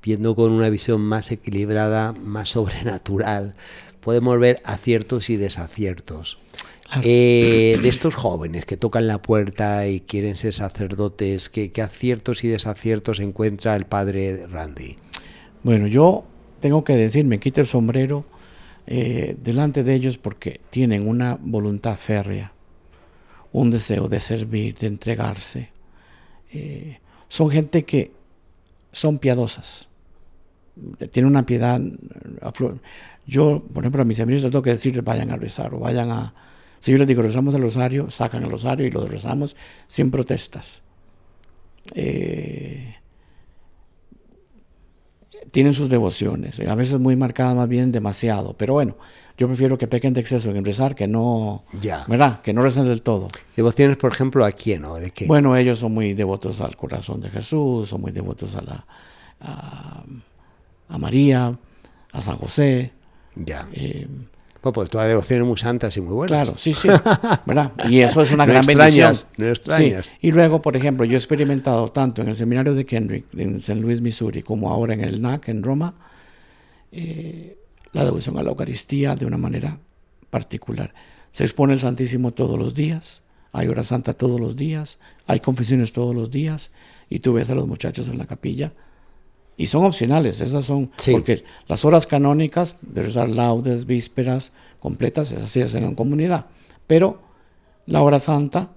viendo 0.04 0.36
con 0.36 0.52
una 0.52 0.70
visión 0.70 1.02
más 1.02 1.32
equilibrada, 1.32 2.14
más 2.14 2.50
sobrenatural, 2.52 3.56
podemos 4.00 4.40
ver 4.40 4.62
aciertos 4.64 5.30
y 5.30 5.38
desaciertos. 5.38 6.38
Claro. 6.86 7.04
Eh, 7.06 7.80
de 7.82 7.88
estos 7.88 8.16
jóvenes 8.16 8.66
que 8.66 8.76
tocan 8.76 9.08
la 9.08 9.22
puerta 9.22 9.88
y 9.88 10.02
quieren 10.02 10.36
ser 10.36 10.54
sacerdotes, 10.54 11.48
¿qué, 11.48 11.72
qué 11.72 11.82
aciertos 11.82 12.44
y 12.44 12.50
desaciertos 12.50 13.22
encuentra 13.22 13.78
el 13.78 13.86
padre 13.86 14.46
Randy? 14.46 14.98
Bueno, 15.64 15.88
yo 15.88 16.26
tengo 16.60 16.84
que 16.84 16.98
decir, 16.98 17.24
me 17.24 17.40
quito 17.40 17.62
el 17.62 17.68
sombrero 17.68 18.26
eh, 18.88 19.36
delante 19.42 19.84
de 19.84 19.94
ellos 19.94 20.18
porque 20.18 20.60
tienen 20.70 21.08
una 21.08 21.38
voluntad 21.42 21.98
férrea, 21.98 22.52
un 23.52 23.72
deseo 23.72 24.08
de 24.08 24.20
servir, 24.20 24.78
de 24.78 24.88
entregarse. 24.88 25.70
Eh, 26.54 27.00
son 27.28 27.50
gente 27.50 27.84
que 27.86 28.12
son 28.92 29.20
piadosas, 29.20 29.88
tienen 31.12 31.30
una 31.32 31.46
piedad. 31.46 31.80
aflu- 32.42 32.80
Yo, 33.26 33.64
por 33.74 33.84
ejemplo, 33.84 34.02
a 34.02 34.06
mis 34.06 34.20
amigos 34.20 34.42
les 34.44 34.52
tengo 34.52 34.64
que 34.64 34.72
decirles 34.72 35.04
vayan 35.04 35.32
a 35.32 35.38
rezar 35.38 35.74
o 35.74 35.80
vayan 35.80 36.12
a... 36.12 36.34
Si 36.80 36.92
yo 36.92 36.98
les 36.98 37.08
digo 37.08 37.22
rezamos 37.22 37.54
el 37.54 37.62
rosario, 37.62 38.10
sacan 38.10 38.44
el 38.44 38.50
rosario 38.50 38.86
y 38.88 38.92
lo 38.92 39.06
rezamos 39.06 39.56
sin 39.88 40.10
protestas. 40.10 40.82
Eh, 41.94 42.96
tienen 45.52 45.74
sus 45.74 45.90
devociones, 45.90 46.60
a 46.60 46.76
veces 46.76 47.00
muy 47.00 47.16
marcadas 47.16 47.56
más 47.56 47.68
bien 47.68 47.92
demasiado, 47.92 48.54
pero 48.58 48.74
bueno, 48.74 48.96
yo 49.38 49.48
prefiero 49.48 49.78
que 49.78 49.88
pequen 49.88 50.14
de 50.14 50.22
exceso 50.22 50.52
en 50.52 50.64
rezar 50.64 50.94
que 50.94 51.08
no, 51.08 51.64
Ya. 51.82 52.06
¿verdad? 52.08 52.42
Que 52.42 52.54
no 52.54 52.62
recen 52.62 52.86
del 52.86 53.02
todo. 53.02 53.28
Devociones, 53.56 53.98
por 53.98 54.12
ejemplo, 54.12 54.46
¿a 54.46 54.52
quién 54.52 54.86
o 54.86 54.96
de 54.96 55.10
qué? 55.12 55.26
Bueno, 55.26 55.56
ellos 55.58 55.80
son 55.80 55.94
muy 55.94 56.14
devotos 56.14 56.62
al 56.62 56.76
corazón 56.78 57.22
de 57.22 57.30
Jesús, 57.32 57.90
son 57.90 58.02
muy 58.02 58.12
devotos 58.12 58.56
a 58.56 58.62
la 58.62 58.86
a, 59.40 60.04
a 60.90 60.98
María, 61.00 61.58
a 62.12 62.22
San 62.22 62.38
José. 62.38 62.92
ya. 63.36 63.68
eh, 63.74 64.08
Bueno, 64.62 64.74
pues 64.74 64.90
todas 64.92 65.06
las 65.06 65.12
devociones 65.12 65.48
muy 65.48 65.58
santas 65.58 65.98
y 65.98 66.02
muy 66.02 66.14
buenas. 66.14 66.44
Claro, 66.44 66.58
sí, 66.58 66.74
sí, 66.76 66.88
¿verdad? 67.48 67.72
Y 67.90 68.02
eso 68.02 68.22
es 68.22 68.32
una 68.32 68.46
No 68.46 68.52
gran 68.54 68.64
extrañas, 68.64 69.26
bendición. 69.26 69.48
no 69.48 69.50
extrañas. 69.50 70.06
Sí. 70.06 70.12
Y 70.22 70.32
luego, 70.32 70.62
por 70.62 70.78
ejemplo, 70.78 71.04
yo 71.06 71.14
he 71.14 71.18
experimentado 71.18 71.88
tanto 71.88 72.22
en 72.22 72.30
el 72.30 72.36
seminario 72.36 72.76
de 72.76 72.86
Kendrick 72.86 73.26
en 73.36 73.62
San 73.62 73.82
Luis, 73.82 74.02
Missouri, 74.02 74.44
como 74.44 74.70
ahora 74.70 74.94
en 74.94 75.02
el 75.02 75.22
NAC 75.22 75.50
en 75.50 75.64
Roma, 75.64 75.96
eh, 76.92 77.58
la 77.92 78.06
devoción 78.06 78.38
a 78.38 78.44
la 78.44 78.50
Eucaristía 78.52 79.16
de 79.16 79.26
una 79.26 79.38
manera 79.38 79.80
particular. 80.30 80.94
Se 81.32 81.44
expone 81.44 81.74
el 81.74 81.80
Santísimo 81.80 82.32
todos 82.32 82.60
los 82.60 82.76
días, 82.76 83.24
hay 83.54 83.68
hora 83.68 83.84
santa 83.84 84.14
todos 84.14 84.40
los 84.40 84.56
días, 84.56 85.00
hay 85.26 85.40
confesiones 85.40 85.92
todos 85.92 86.14
los 86.14 86.30
días, 86.30 86.70
y 87.10 87.20
tú 87.20 87.34
ves 87.34 87.50
a 87.50 87.56
los 87.56 87.68
muchachos 87.68 88.10
en 88.10 88.18
la 88.18 88.28
capilla 88.28 88.74
y 89.58 89.68
son 89.68 89.86
opcionales, 89.86 90.42
esas 90.42 90.66
son, 90.66 90.92
Sí. 90.98 91.12
porque 91.12 91.44
las 91.68 91.86
horas 91.86 92.08
canónicas 92.08 92.78
de 92.82 93.04
rezar 93.04 93.30
laudes, 93.30 93.86
vísperas, 93.86 94.52
completas, 94.80 95.32
esas 95.32 95.52
sí 95.52 95.62
hacen 95.62 95.84
en 95.84 95.96
comunidad. 95.96 96.48
Pero 96.88 97.22
la 97.86 98.02
hora 98.02 98.20
santa 98.20 98.72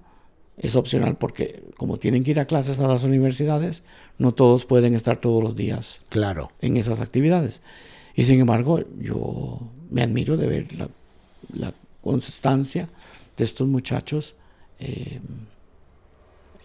es 0.57 0.75
opcional 0.75 1.17
porque 1.17 1.63
como 1.77 1.97
tienen 1.97 2.23
que 2.23 2.31
ir 2.31 2.39
a 2.39 2.45
clases 2.45 2.79
a 2.79 2.87
las 2.87 3.03
universidades, 3.03 3.83
no 4.17 4.33
todos 4.33 4.65
pueden 4.65 4.95
estar 4.95 5.17
todos 5.17 5.43
los 5.43 5.55
días 5.55 6.05
Claro. 6.09 6.51
en 6.61 6.77
esas 6.77 7.01
actividades. 7.01 7.61
Y 8.15 8.23
sin 8.23 8.39
embargo, 8.39 8.79
yo 8.99 9.59
me 9.89 10.01
admiro 10.03 10.37
de 10.37 10.47
ver 10.47 10.73
la, 10.77 10.89
la 11.53 11.73
constancia 12.01 12.87
de 13.35 13.43
estos 13.43 13.67
muchachos 13.67 14.35
eh, 14.79 15.19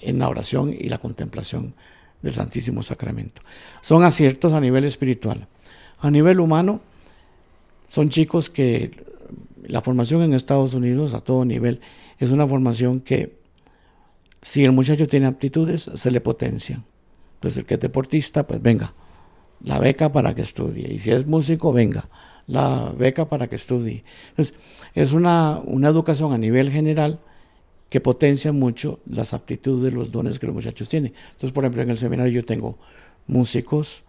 en 0.03 0.19
la 0.19 0.29
oración 0.29 0.73
y 0.79 0.89
la 0.89 0.99
contemplación 0.99 1.75
del 2.23 2.33
Santísimo 2.33 2.83
Sacramento. 2.83 3.43
Son 3.83 4.05
aciertos 4.05 4.53
a 4.53 4.61
nivel 4.61 4.85
espiritual. 4.85 5.49
A 5.99 6.11
nivel 6.11 6.41
humano, 6.41 6.81
son 7.89 8.09
chicos 8.09 8.51
que 8.51 8.91
la 9.67 9.83
formación 9.83 10.23
en 10.23 10.35
Estados 10.35 10.75
Unidos 10.75 11.15
a 11.15 11.21
todo 11.21 11.45
nivel 11.45 11.81
es 12.19 12.31
una 12.31 12.47
formación 12.47 13.01
que 13.01 13.39
si 14.43 14.65
el 14.65 14.73
muchacho 14.73 15.07
tiene 15.07 15.27
aptitudes, 15.27 15.91
se 15.95 16.11
le 16.11 16.21
potencia. 16.21 16.83
Entonces 17.35 17.59
el 17.59 17.67
que 17.67 17.75
es 17.75 17.81
deportista, 17.81 18.47
pues 18.47 18.61
venga, 18.63 18.95
la 19.63 19.79
beca 19.79 20.13
para 20.13 20.35
que 20.35 20.43
estudie. 20.43 20.93
Y 20.93 21.01
si 21.01 21.11
es 21.11 21.27
músico, 21.27 21.73
venga, 21.73 22.09
la 22.47 22.93
beca 22.97 23.29
para 23.29 23.49
que 23.49 23.57
estudie. 23.57 24.05
Entonces, 24.31 24.55
es 24.95 25.13
una, 25.13 25.61
una 25.65 25.89
educación 25.89 26.33
a 26.33 26.39
nivel 26.39 26.71
general 26.71 27.21
que 27.91 28.01
potencia 28.01 28.53
mucho 28.53 29.01
las 29.07 29.35
aptitudes, 29.35 29.93
los 29.93 30.11
dones 30.11 30.39
que 30.39 30.47
los 30.47 30.55
muchachos 30.55 30.89
tienen. 30.89 31.13
Entonces, 31.27 31.53
por 31.53 31.65
ejemplo, 31.65 31.83
en 31.83 31.91
el 31.91 31.99
seminario 31.99 32.33
yo 32.33 32.45
tengo 32.47 32.79
músicos, 33.27 34.03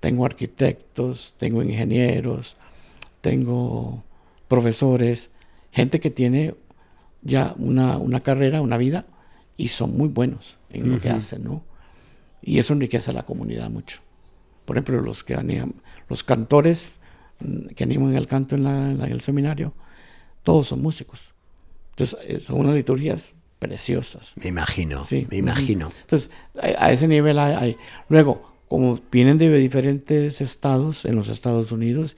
tengo 0.00 0.26
arquitectos, 0.26 1.34
tengo 1.38 1.62
ingenieros, 1.62 2.56
tengo 3.20 4.02
profesores, 4.48 5.30
gente 5.72 6.00
que 6.00 6.10
tiene 6.10 6.54
ya 7.22 7.54
una, 7.58 7.98
una 7.98 8.20
carrera, 8.20 8.62
una 8.62 8.76
vida, 8.76 9.06
y 9.56 9.68
son 9.68 9.96
muy 9.96 10.08
buenos 10.08 10.56
en 10.70 10.90
lo 10.90 11.00
que 11.00 11.10
hacen, 11.10 11.44
¿no? 11.44 11.62
Y 12.42 12.58
eso 12.58 12.72
enriquece 12.72 13.10
a 13.10 13.14
la 13.14 13.24
comunidad 13.24 13.68
mucho. 13.70 14.00
Por 14.66 14.76
ejemplo, 14.76 15.02
los 15.02 15.22
que 15.22 15.34
animan, 15.34 15.74
los 16.08 16.24
cantores 16.24 16.98
mm, 17.40 17.66
que 17.76 17.84
animan 17.84 18.16
el 18.16 18.26
canto 18.26 18.54
en, 18.56 18.64
la- 18.64 18.90
en 18.90 18.98
la- 18.98 19.06
en 19.06 19.12
el 19.12 19.20
seminario, 19.20 19.74
todos 20.42 20.68
son 20.68 20.80
músicos. 20.80 21.34
Entonces, 21.90 22.18
eh, 22.26 22.38
son 22.38 22.60
unas 22.60 22.74
liturgias 22.74 23.34
preciosas. 23.58 24.32
Me 24.36 24.48
imagino, 24.48 25.04
Sí. 25.04 25.26
me 25.30 25.36
imagino. 25.36 25.90
Entonces, 26.00 26.30
a, 26.60 26.86
a 26.86 26.92
ese 26.92 27.06
nivel 27.08 27.38
hay, 27.38 27.54
hay- 27.54 27.76
Luego, 28.08 28.50
como 28.68 28.98
vienen 29.10 29.36
de 29.38 29.50
diferentes 29.58 30.40
estados 30.40 31.04
en 31.04 31.16
los 31.16 31.28
Estados 31.28 31.72
Unidos, 31.72 32.16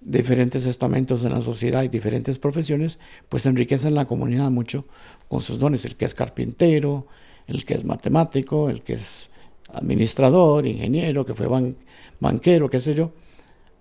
diferentes 0.00 0.66
estamentos 0.66 1.24
en 1.24 1.30
la 1.30 1.40
sociedad 1.40 1.82
y 1.84 1.88
diferentes 1.88 2.38
profesiones, 2.38 2.98
pues 3.28 3.46
enriquecen 3.46 3.94
la 3.94 4.04
comunidad 4.06 4.50
mucho 4.50 4.84
con 5.28 5.40
sus 5.40 5.58
dones. 5.60 5.84
El 5.84 5.94
que 5.96 6.04
es 6.04 6.14
carpintero, 6.14 7.06
el 7.46 7.64
que 7.64 7.74
es 7.74 7.84
matemático, 7.84 8.68
el 8.68 8.82
que 8.82 8.94
es 8.94 9.30
administrador, 9.72 10.66
ingeniero, 10.66 11.24
que 11.24 11.34
fue 11.34 11.46
ban- 11.46 11.76
banquero, 12.20 12.68
qué 12.68 12.80
sé 12.80 12.94
yo, 12.94 13.12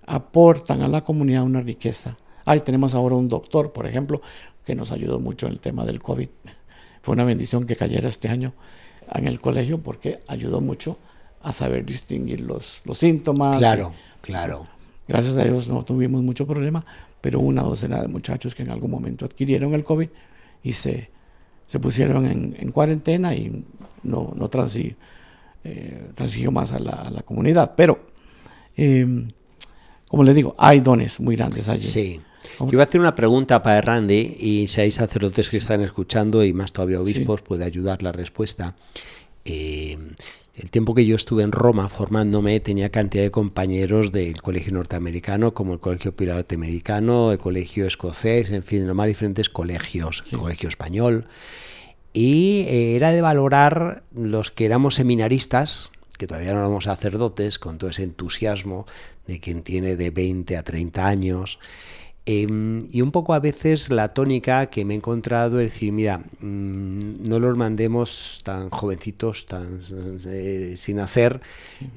aportan 0.05 0.81
a 0.81 0.88
la 0.88 1.03
comunidad 1.03 1.43
una 1.43 1.62
riqueza. 1.62 2.17
Ahí 2.45 2.62
tenemos 2.62 2.93
ahora 2.95 3.15
un 3.15 3.27
doctor, 3.29 3.71
por 3.74 3.86
ejemplo, 3.88 4.21
que 4.65 4.75
nos 4.75 4.91
ayudó 4.91 5.20
mucho 5.20 5.48
en 5.48 5.53
el 5.53 5.60
tema 5.60 5.86
del 5.86 6.01
COVID. 6.01 6.30
Fue 7.01 7.13
una 7.13 7.24
bendición 7.24 7.65
que 7.65 7.75
cayera 7.75 8.10
este 8.10 8.27
año 8.30 8.53
en 9.13 9.27
el 9.27 9.41
colegio 9.41 9.80
porque 9.80 10.20
ayudó 10.27 10.62
mucho 10.62 10.98
a 11.41 11.51
saber 11.51 11.86
distinguir 11.86 12.41
los, 12.41 12.82
los 12.86 12.98
síntomas. 12.98 13.58
Claro, 13.58 13.94
claro. 14.22 14.68
Gracias 15.08 15.36
a 15.38 15.44
Dios 15.44 15.68
no 15.68 15.84
tuvimos 15.84 16.22
mucho 16.22 16.46
problema, 16.46 16.86
pero 17.20 17.39
una 17.39 17.63
docena 17.63 18.01
de 18.01 18.08
muchachos 18.08 18.53
que 18.53 18.62
en 18.63 18.70
algún 18.70 18.91
momento 18.91 19.25
adquirieron 19.25 19.74
el 19.74 19.84
COVID 19.84 20.08
y 20.63 20.74
se, 20.74 21.10
se 21.65 21.80
pusieron 21.80 22.27
en, 22.27 22.56
en 22.60 22.72
cuarentena 22.72 23.34
y 23.36 23.65
no, 24.03 24.32
no 24.36 24.50
transi- 24.50 24.96
eh, 25.63 26.12
transiguió 26.15 26.51
más 26.51 26.72
a 26.72 26.80
la, 26.80 26.91
a 26.91 27.10
la 27.10 27.24
comunidad. 27.24 27.74
Pero, 27.75 28.06
eh, 28.77 29.27
como 30.08 30.24
les 30.24 30.36
digo, 30.36 30.56
hay 30.58 30.80
dones 30.80 31.20
muy 31.20 31.36
grandes 31.36 31.68
allí. 31.68 31.88
Sí. 31.88 32.22
Yo 32.60 32.69
iba 32.71 32.83
a 32.83 32.86
hacer 32.86 33.01
una 33.01 33.15
pregunta 33.15 33.62
para 33.62 33.81
Randy 33.81 34.38
y 34.39 34.67
si 34.67 34.81
hay 34.81 34.91
sacerdotes 34.91 35.50
que 35.50 35.57
están 35.57 35.81
escuchando 35.81 36.43
y 36.43 36.53
más 36.53 36.71
todavía 36.71 37.01
obispos 37.01 37.41
puede 37.41 37.65
ayudar 37.65 38.03
la 38.03 38.12
respuesta. 38.12 38.75
Eh, 39.45 39.98
el 40.55 40.69
tiempo 40.69 40.93
que 40.93 41.05
yo 41.05 41.15
estuve 41.15 41.43
en 41.43 41.51
Roma 41.51 41.88
formándome 41.88 42.60
tenía 42.60 42.89
cantidad 42.89 43.24
de 43.24 43.31
compañeros 43.31 44.12
del 44.12 44.41
colegio 44.41 44.74
norteamericano 44.74 45.53
como 45.53 45.74
el 45.74 45.79
colegio 45.79 46.15
pilar 46.15 46.36
norteamericano, 46.36 47.31
el 47.31 47.38
colegio 47.38 47.88
escocés, 47.88 48.51
en 48.51 48.63
fin, 48.63 48.86
los 48.86 48.95
más 48.95 49.07
diferentes 49.07 49.50
colegios, 49.50 50.24
el 50.31 50.38
colegio 50.38 50.67
español. 50.67 51.27
Y 52.13 52.65
eh, 52.67 52.95
era 52.98 53.12
de 53.12 53.21
valorar 53.21 54.03
los 54.13 54.51
que 54.51 54.65
éramos 54.65 54.95
seminaristas, 54.95 55.89
que 56.17 56.27
todavía 56.27 56.53
no 56.53 56.60
éramos 56.60 56.83
sacerdotes, 56.83 57.57
con 57.57 57.77
todo 57.77 57.89
ese 57.89 58.03
entusiasmo 58.03 58.86
de 59.27 59.39
quien 59.39 59.63
tiene 59.63 59.95
de 59.95 60.12
20 60.12 60.57
a 60.57 60.63
30 60.63 61.07
años. 61.07 61.60
Em, 62.27 62.87
y 62.91 63.01
un 63.01 63.11
poco 63.11 63.33
a 63.33 63.39
veces 63.39 63.89
la 63.89 64.13
tónica 64.13 64.67
que 64.67 64.85
me 64.85 64.93
he 64.93 64.97
encontrado 64.97 65.59
es 65.59 65.73
decir, 65.73 65.91
mira, 65.91 66.19
mm, 66.39 67.27
no 67.27 67.39
los 67.39 67.57
mandemos 67.57 68.41
tan 68.43 68.69
jovencitos, 68.69 69.47
tan 69.47 69.81
eh, 70.27 70.75
sin 70.77 70.99
hacer, 70.99 71.41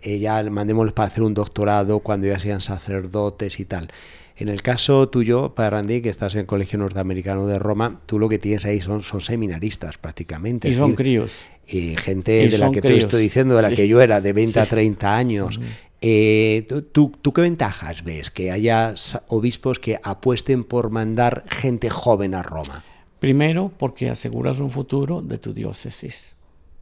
eh, 0.00 0.18
ya 0.18 0.42
mandémoslos 0.44 0.94
para 0.94 1.08
hacer 1.08 1.22
un 1.24 1.34
doctorado 1.34 1.98
cuando 2.00 2.26
ya 2.26 2.38
sean 2.38 2.62
sacerdotes 2.62 3.60
y 3.60 3.66
tal. 3.66 3.88
En 4.36 4.48
el 4.48 4.62
caso 4.62 5.08
tuyo, 5.10 5.54
para 5.54 5.70
Randy, 5.70 6.00
que 6.00 6.08
estás 6.08 6.34
en 6.34 6.40
el 6.40 6.46
Colegio 6.46 6.78
Norteamericano 6.78 7.46
de 7.46 7.58
Roma, 7.58 8.00
tú 8.06 8.18
lo 8.18 8.28
que 8.30 8.38
tienes 8.38 8.64
ahí 8.64 8.80
son, 8.80 9.02
son 9.02 9.20
seminaristas 9.20 9.98
prácticamente. 9.98 10.68
Y 10.70 10.74
son 10.74 10.92
decir, 10.92 10.96
críos. 10.96 11.46
eh, 11.68 11.96
gente 11.98 12.42
Y 12.44 12.48
de 12.48 12.58
la 12.58 12.70
que 12.72 12.80
te 12.80 12.96
estoy 12.96 13.22
diciendo, 13.22 13.54
de 13.56 13.62
la 13.62 13.68
Sí. 13.68 13.76
que 13.76 13.86
yo 13.88 14.00
era, 14.00 14.20
de 14.22 14.32
20 14.32 14.58
a 14.58 14.64
Sí. 14.64 14.70
30 14.70 15.16
años. 15.16 15.60
Eh, 16.06 16.66
¿tú- 16.92 17.12
qué 17.32 17.40
ventajas 17.40 18.04
ves 18.04 18.30
que 18.30 18.50
haya 18.50 18.94
obispos 19.28 19.78
que 19.78 19.99
apuesten 20.02 20.62
por 20.62 20.90
mandar 20.90 21.44
gente 21.49 21.88
joven 21.88 22.34
a 22.34 22.42
Roma? 22.42 22.84
Primero, 23.20 23.73
porque 23.78 24.11
aseguras 24.11 24.58
un 24.58 24.70
futuro 24.70 25.23
de 25.23 25.38
tu 25.38 25.54
diócesis, 25.54 26.34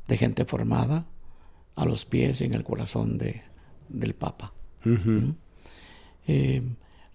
de 0.08 0.16
gente 0.16 0.44
formada 0.44 1.04
a 1.76 1.84
los 1.84 2.04
pies 2.04 2.40
y 2.40 2.46
en 2.46 2.54
el 2.54 2.64
corazón 2.64 3.16
de, 3.16 3.42
del 3.88 4.14
Papa. 4.14 4.52
¿Mm? 4.82 5.30
Eh, 6.26 6.62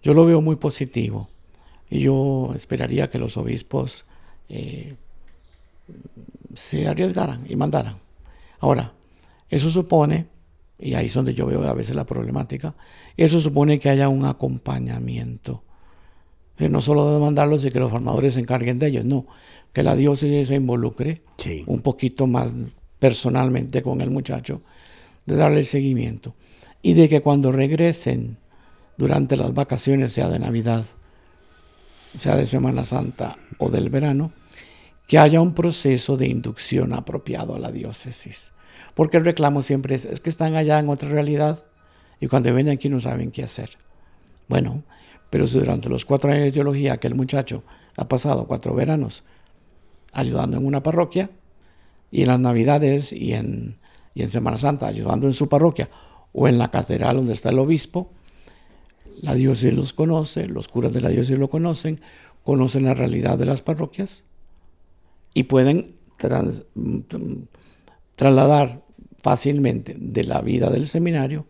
yo 0.02 0.14
lo 0.14 0.24
veo 0.24 0.40
muy 0.40 0.56
positivo 0.56 1.28
y 1.90 2.00
yo 2.00 2.52
esperaría 2.54 3.10
que 3.10 3.18
los 3.18 3.36
obispos 3.36 4.06
eh, 4.48 4.94
se 6.54 6.88
arriesgaran 6.88 7.44
y 7.50 7.54
mandaran. 7.56 7.96
Ahora, 8.60 8.92
eso 9.50 9.68
supone, 9.68 10.26
y 10.78 10.94
ahí 10.94 11.06
es 11.06 11.14
donde 11.14 11.34
yo 11.34 11.46
veo 11.46 11.62
a 11.64 11.72
veces 11.72 11.96
la 11.96 12.04
problemática, 12.06 12.74
eso 13.16 13.40
supone 13.40 13.78
que 13.78 13.90
haya 13.90 14.08
un 14.08 14.24
acompañamiento 14.24 15.62
no 16.68 16.80
solo 16.80 17.12
de 17.14 17.20
mandarlos 17.20 17.64
y 17.64 17.70
que 17.70 17.78
los 17.78 17.90
formadores 17.90 18.34
se 18.34 18.40
encarguen 18.40 18.80
de 18.80 18.88
ellos, 18.88 19.04
no, 19.04 19.26
que 19.72 19.84
la 19.84 19.94
diócesis 19.94 20.48
se 20.48 20.56
involucre 20.56 21.22
Sí. 21.36 21.62
un 21.68 21.82
poquito 21.82 22.26
más 22.26 22.56
personalmente 22.98 23.82
con 23.82 24.00
el 24.00 24.10
muchacho, 24.10 24.62
de 25.24 25.36
darle 25.36 25.62
seguimiento 25.62 26.34
y 26.82 26.94
de 26.94 27.08
que 27.08 27.20
cuando 27.20 27.52
regresen 27.52 28.38
durante 28.96 29.36
las 29.36 29.54
vacaciones, 29.54 30.12
sea 30.12 30.28
de 30.28 30.40
Navidad, 30.40 30.84
sea 32.18 32.34
de 32.34 32.46
Semana 32.46 32.82
Santa 32.82 33.36
o 33.58 33.68
del 33.70 33.90
verano, 33.90 34.32
que 35.06 35.18
haya 35.18 35.40
un 35.40 35.54
proceso 35.54 36.16
de 36.16 36.26
inducción 36.26 36.92
apropiado 36.92 37.54
a 37.54 37.60
la 37.60 37.70
diócesis. 37.70 38.52
Porque 38.98 39.16
el 39.16 39.24
reclamo 39.24 39.62
siempre 39.62 39.94
es, 39.94 40.04
es 40.06 40.18
que 40.18 40.28
están 40.28 40.56
allá 40.56 40.80
en 40.80 40.88
otra 40.88 41.08
realidad 41.08 41.68
y 42.18 42.26
cuando 42.26 42.52
vienen 42.52 42.74
aquí 42.74 42.88
no 42.88 42.98
saben 42.98 43.30
qué 43.30 43.44
hacer. 43.44 43.78
Bueno, 44.48 44.82
pero 45.30 45.46
si 45.46 45.56
durante 45.60 45.88
los 45.88 46.04
cuatro 46.04 46.32
años 46.32 46.46
de 46.46 46.50
teología 46.50 46.96
que 46.96 47.06
el 47.06 47.14
muchacho 47.14 47.62
ha 47.96 48.08
pasado 48.08 48.48
cuatro 48.48 48.74
veranos 48.74 49.22
ayudando 50.12 50.56
en 50.56 50.66
una 50.66 50.82
parroquia 50.82 51.30
y 52.10 52.22
en 52.22 52.28
las 52.28 52.40
navidades 52.40 53.12
y 53.12 53.34
en, 53.34 53.78
y 54.14 54.22
en 54.22 54.30
Semana 54.30 54.58
Santa 54.58 54.88
ayudando 54.88 55.28
en 55.28 55.32
su 55.32 55.48
parroquia 55.48 55.88
o 56.32 56.48
en 56.48 56.58
la 56.58 56.72
catedral 56.72 57.18
donde 57.18 57.34
está 57.34 57.50
el 57.50 57.60
obispo, 57.60 58.10
la 59.22 59.34
diócesis 59.34 59.76
los 59.78 59.92
conoce, 59.92 60.46
los 60.46 60.66
curas 60.66 60.92
de 60.92 61.02
la 61.02 61.10
diócesis 61.10 61.38
lo 61.38 61.50
conocen, 61.50 62.00
conocen 62.42 62.84
la 62.86 62.94
realidad 62.94 63.38
de 63.38 63.46
las 63.46 63.62
parroquias 63.62 64.24
y 65.34 65.44
pueden 65.44 65.94
trans- 66.16 66.64
trasladar 68.16 68.87
fácilmente 69.28 69.94
de 69.98 70.24
la 70.24 70.40
vida 70.40 70.70
del 70.70 70.86
seminario 70.86 71.44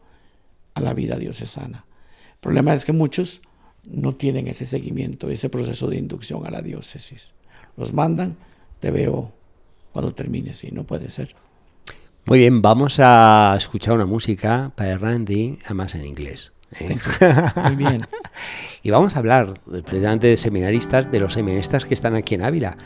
a 0.74 0.80
la 0.80 0.94
vida 0.94 1.14
diocesana. 1.16 1.84
El 2.32 2.38
problema 2.40 2.74
es 2.74 2.84
que 2.84 2.92
muchos 2.92 3.40
no 3.84 4.16
tienen 4.16 4.48
ese 4.48 4.66
seguimiento, 4.66 5.30
ese 5.30 5.48
proceso 5.48 5.86
de 5.86 5.96
inducción 5.96 6.44
a 6.44 6.50
la 6.50 6.60
diócesis. 6.60 7.34
Los 7.76 7.92
mandan, 7.92 8.36
te 8.80 8.90
veo 8.90 9.30
cuando 9.92 10.12
termines 10.12 10.64
y 10.64 10.72
no 10.72 10.82
puede 10.82 11.08
ser. 11.12 11.36
Muy 12.24 12.40
bien, 12.40 12.62
vamos 12.62 12.98
a 12.98 13.54
escuchar 13.56 13.94
una 13.94 14.06
música 14.06 14.72
para 14.74 14.98
Randy, 14.98 15.60
además 15.64 15.94
en 15.94 16.04
inglés. 16.04 16.52
¿eh? 16.80 16.96
Muy 17.62 17.76
bien. 17.76 18.02
Y 18.80 18.90
vamos 18.90 19.16
a 19.16 19.18
hablar 19.18 19.60
precisamente 19.84 20.28
de 20.28 20.36
seminaristas, 20.36 21.10
de 21.10 21.20
los 21.20 21.34
seminaristas 21.34 21.84
que 21.84 21.94
están 21.94 22.14
aquí 22.14 22.36
en 22.36 22.42
Ávila, 22.42 22.76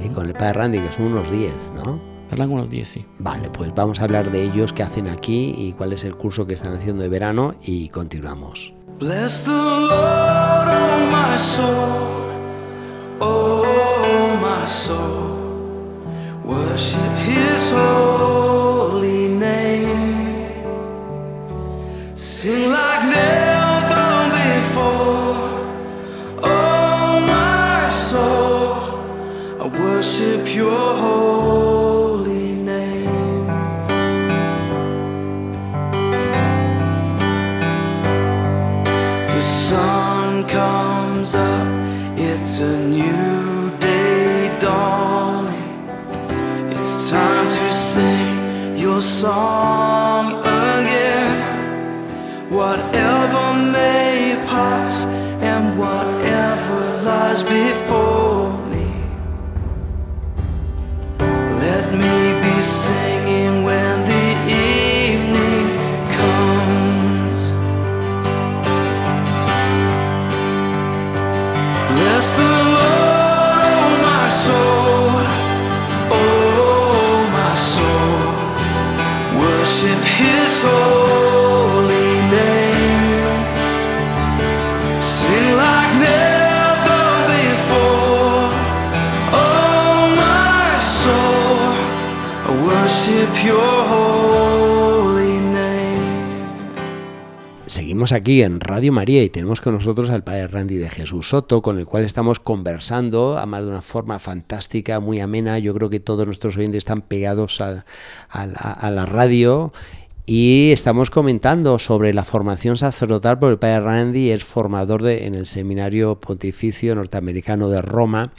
eh, 0.00 0.10
con 0.12 0.26
el 0.26 0.32
padre 0.32 0.54
Randy, 0.54 0.78
que 0.78 0.92
son 0.92 1.04
unos 1.04 1.30
10, 1.30 1.72
¿no? 1.74 2.11
Tardan 2.32 2.50
unos 2.50 2.70
10, 2.70 2.88
sí. 2.88 3.04
Vale, 3.18 3.50
pues 3.50 3.74
vamos 3.74 4.00
a 4.00 4.04
hablar 4.04 4.30
de 4.30 4.42
ellos, 4.42 4.72
qué 4.72 4.82
hacen 4.82 5.06
aquí 5.06 5.54
y 5.54 5.74
cuál 5.74 5.92
es 5.92 6.02
el 6.02 6.14
curso 6.16 6.46
que 6.46 6.54
están 6.54 6.72
haciendo 6.72 7.02
de 7.02 7.10
verano 7.10 7.54
y 7.62 7.90
continuamos. 7.90 8.72
Bless 8.98 9.44
the 9.44 9.50
Lord, 9.50 10.68
oh 10.70 11.10
my 11.10 11.36
soul, 11.36 12.22
oh 13.20 14.38
my 14.40 14.66
soul. 14.66 16.00
Worship 16.42 17.14
His 17.18 17.70
holy 17.70 19.28
name. 19.28 20.48
Sing 22.14 22.72
like 22.72 23.04
never 23.10 24.30
before, 24.32 25.36
oh 26.44 27.20
my 27.26 27.90
soul. 27.90 28.96
I 29.60 29.66
worship 29.66 30.48
Your 30.56 30.96
holy 30.96 31.31
song 49.22 49.51
Aquí 98.10 98.42
en 98.42 98.58
Radio 98.58 98.92
María 98.92 99.22
y 99.22 99.30
tenemos 99.30 99.60
con 99.60 99.74
nosotros 99.74 100.10
al 100.10 100.24
padre 100.24 100.48
Randy 100.48 100.78
de 100.78 100.90
Jesús 100.90 101.28
Soto, 101.28 101.62
con 101.62 101.78
el 101.78 101.86
cual 101.86 102.04
estamos 102.04 102.40
conversando, 102.40 103.36
además 103.38 103.62
de 103.62 103.68
una 103.68 103.82
forma 103.82 104.18
fantástica, 104.18 104.98
muy 104.98 105.20
amena. 105.20 105.60
Yo 105.60 105.72
creo 105.72 105.88
que 105.88 106.00
todos 106.00 106.26
nuestros 106.26 106.56
oyentes 106.56 106.78
están 106.78 107.02
pegados 107.02 107.60
a, 107.60 107.84
a 108.30 108.90
la 108.90 109.06
radio 109.06 109.72
y 110.24 110.70
estamos 110.72 111.10
comentando 111.10 111.78
sobre 111.78 112.14
la 112.14 112.24
formación 112.24 112.76
sacerdotal, 112.76 113.38
porque 113.38 113.52
el 113.52 113.58
padre 113.58 113.80
Randy 113.80 114.30
es 114.30 114.44
formador 114.44 115.02
de, 115.02 115.26
en 115.26 115.34
el 115.34 115.46
Seminario 115.46 116.20
Pontificio 116.20 116.94
Norteamericano 116.94 117.68
de 117.68 117.82
Roma, 117.82 118.32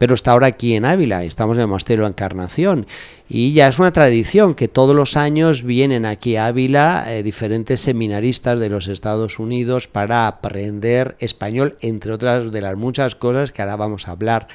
pero 0.00 0.14
está 0.14 0.32
ahora 0.32 0.46
aquí 0.46 0.72
en 0.72 0.86
Ávila, 0.86 1.24
estamos 1.24 1.58
en 1.58 1.60
el 1.60 1.66
Monasterio 1.66 2.04
de 2.04 2.08
la 2.08 2.12
Encarnación, 2.12 2.86
y 3.28 3.52
ya 3.52 3.68
es 3.68 3.78
una 3.78 3.92
tradición 3.92 4.54
que 4.54 4.66
todos 4.66 4.96
los 4.96 5.14
años 5.14 5.62
vienen 5.62 6.06
aquí 6.06 6.36
a 6.36 6.46
Ávila 6.46 7.04
eh, 7.08 7.22
diferentes 7.22 7.82
seminaristas 7.82 8.58
de 8.58 8.70
los 8.70 8.88
Estados 8.88 9.38
Unidos 9.38 9.88
para 9.88 10.26
aprender 10.26 11.16
español, 11.18 11.76
entre 11.82 12.12
otras 12.12 12.50
de 12.50 12.62
las 12.62 12.78
muchas 12.78 13.14
cosas 13.14 13.52
que 13.52 13.60
ahora 13.60 13.76
vamos 13.76 14.08
a 14.08 14.12
hablar. 14.12 14.48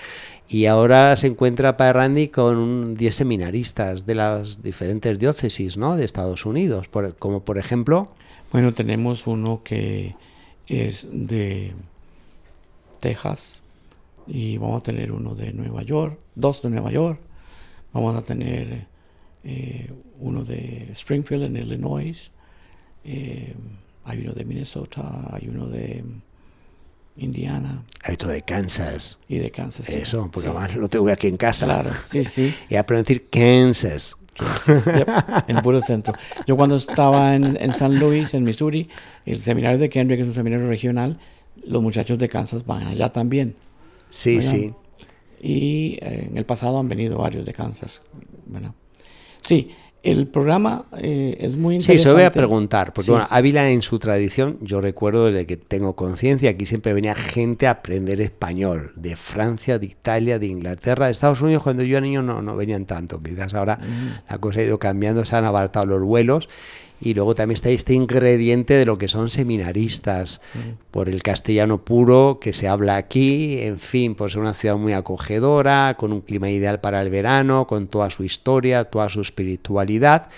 Y 0.50 0.66
ahora 0.66 1.16
se 1.16 1.28
encuentra 1.28 1.78
Padre 1.78 1.94
Randy 1.94 2.30
con 2.30 2.58
un 2.58 2.96
10 2.96 3.14
seminaristas 3.14 4.08
de 4.08 4.16
las 4.16 4.64
diferentes 4.64 5.20
diócesis 5.20 5.78
¿no? 5.78 5.96
de 5.96 6.06
Estados 6.06 6.48
Unidos, 6.48 6.90
como 7.20 7.46
por 7.46 7.60
ejemplo... 7.60 8.12
Bueno, 8.52 8.74
tenemos 8.74 9.28
uno 9.28 9.62
que 9.64 10.16
es 10.68 11.08
de 11.12 11.74
Texas 13.00 13.62
y 14.28 14.58
vamos 14.58 14.82
a 14.82 14.84
tener 14.84 15.12
uno 15.12 15.36
de 15.36 15.54
Nueva 15.54 15.84
York, 15.84 16.20
dos 16.36 16.62
de 16.62 16.70
Nueva 16.70 16.92
York, 16.92 17.20
vamos 17.94 18.16
a 18.16 18.22
tener 18.22 18.88
eh, 19.44 19.92
uno 20.20 20.44
de 20.44 20.90
Springfield 20.92 21.44
en 21.44 21.58
Illinois, 21.58 22.32
eh, 23.04 23.54
hay 24.04 24.20
uno 24.20 24.34
de 24.34 24.46
Minnesota, 24.46 25.30
hay 25.32 25.48
uno 25.48 25.68
de 25.68 26.04
Indiana 27.18 27.84
Esto 28.04 28.28
de 28.28 28.42
Kansas, 28.42 29.20
y 29.28 29.38
de 29.38 29.52
Kansas. 29.52 29.90
Eso, 29.90 30.30
porque 30.32 30.42
Sí, 30.42 30.48
además 30.48 30.76
lo 30.76 30.90
tengo 30.90 31.10
aquí 31.10 31.28
en 31.28 31.38
casa. 31.38 31.66
Claro, 31.66 31.92
sí, 32.06 32.24
sí. 32.24 32.54
Y 32.70 32.76
a 32.76 32.84
decir 32.84 33.30
Kansas. 33.30 34.18
Yep, 34.68 35.10
en 35.48 35.56
el 35.56 35.64
puro 35.64 35.80
centro. 35.80 36.14
Yo 36.46 36.58
cuando 36.58 36.76
estaba 36.76 37.36
en, 37.36 37.56
en 37.58 37.72
San 37.72 37.98
Luis, 37.98 38.34
en 38.34 38.44
Missouri, 38.44 38.90
el 39.26 39.42
seminario 39.42 39.78
de 39.78 39.90
Kendrick 39.90 40.20
es 40.20 40.28
un 40.28 40.34
seminario 40.34 40.68
regional, 40.68 41.20
los 41.66 41.82
muchachos 41.82 42.18
de 42.18 42.28
Kansas 42.28 42.66
van 42.66 42.84
allá 42.84 43.14
también. 43.14 43.56
Sí, 44.16 44.36
Bueno, 44.38 44.50
sí. 44.52 44.74
Y 45.42 45.98
eh, 46.02 46.28
en 46.32 46.38
el 46.38 46.46
pasado 46.46 46.80
han 46.80 46.88
venido 46.90 47.18
varios 47.18 47.46
de 47.46 47.54
Kansas. 47.54 48.02
¿verdad? 48.46 48.72
Sí, 49.42 49.70
el 50.02 50.28
programa 50.28 50.86
eh, 50.98 51.36
es 51.40 51.58
muy 51.58 51.76
Sí, 51.76 51.92
interesante. 51.92 52.00
se 52.04 52.08
lo 52.10 52.14
voy 52.16 52.24
a 52.24 52.32
preguntar, 52.32 52.94
porque 52.94 53.06
Sí. 53.08 53.12
bueno, 53.12 53.28
Ávila 53.30 53.70
en 53.72 53.82
su 53.82 54.00
tradición, 54.00 54.58
yo 54.62 54.80
recuerdo 54.80 55.26
desde 55.26 55.46
que 55.46 55.58
tengo 55.58 55.96
conciencia, 55.96 56.52
aquí 56.52 56.66
siempre 56.66 56.94
venía 56.94 57.16
gente 57.16 57.68
a 57.68 57.72
aprender 57.72 58.22
español, 58.22 58.94
de 58.96 59.16
Francia, 59.18 59.78
de 59.80 59.88
Italia, 59.88 60.40
de 60.40 60.46
Inglaterra, 60.48 61.08
de 61.08 61.12
Estados 61.12 61.42
Unidos, 61.42 61.64
cuando 61.64 61.84
yo 61.84 61.98
era 61.98 62.06
niño 62.06 62.22
no, 62.22 62.42
no 62.42 62.56
venían 62.56 62.86
tanto, 62.86 63.22
quizás 63.22 63.54
ahora 63.56 63.80
la 64.30 64.38
cosa 64.38 64.60
ha 64.60 64.64
ido 64.64 64.80
cambiando, 64.80 65.26
se 65.26 65.36
han 65.36 65.44
abartado 65.46 65.86
los 65.88 66.02
vuelos, 66.02 66.50
y 67.02 67.14
luego 67.14 67.36
también 67.36 67.56
está 67.56 67.70
este 67.70 67.94
ingrediente 67.94 68.74
de 68.74 68.86
lo 68.86 68.98
que 68.98 69.08
son 69.08 69.30
seminaristas, 69.30 70.42
por 70.92 71.10
el 71.10 71.22
castellano 71.24 71.84
puro 71.84 72.40
que 72.40 72.54
se 72.54 72.68
habla 72.68 72.96
aquí, 72.96 73.60
en 73.62 73.80
fin, 73.80 74.16
por 74.16 74.32
ser 74.32 74.42
una 74.42 74.54
ciudad 74.54 74.78
muy 74.78 74.94
acogedora, 74.94 75.96
con 75.98 76.14
un 76.14 76.22
clima 76.22 76.50
ideal 76.50 76.80
para 76.80 77.02
el 77.02 77.10
verano, 77.10 77.68
con 77.68 77.88
toda 77.88 78.10
su 78.10 78.24
historia, 78.24 78.86
toda 78.86 79.10
su 79.10 79.22
espiritualidad, 79.22 80.30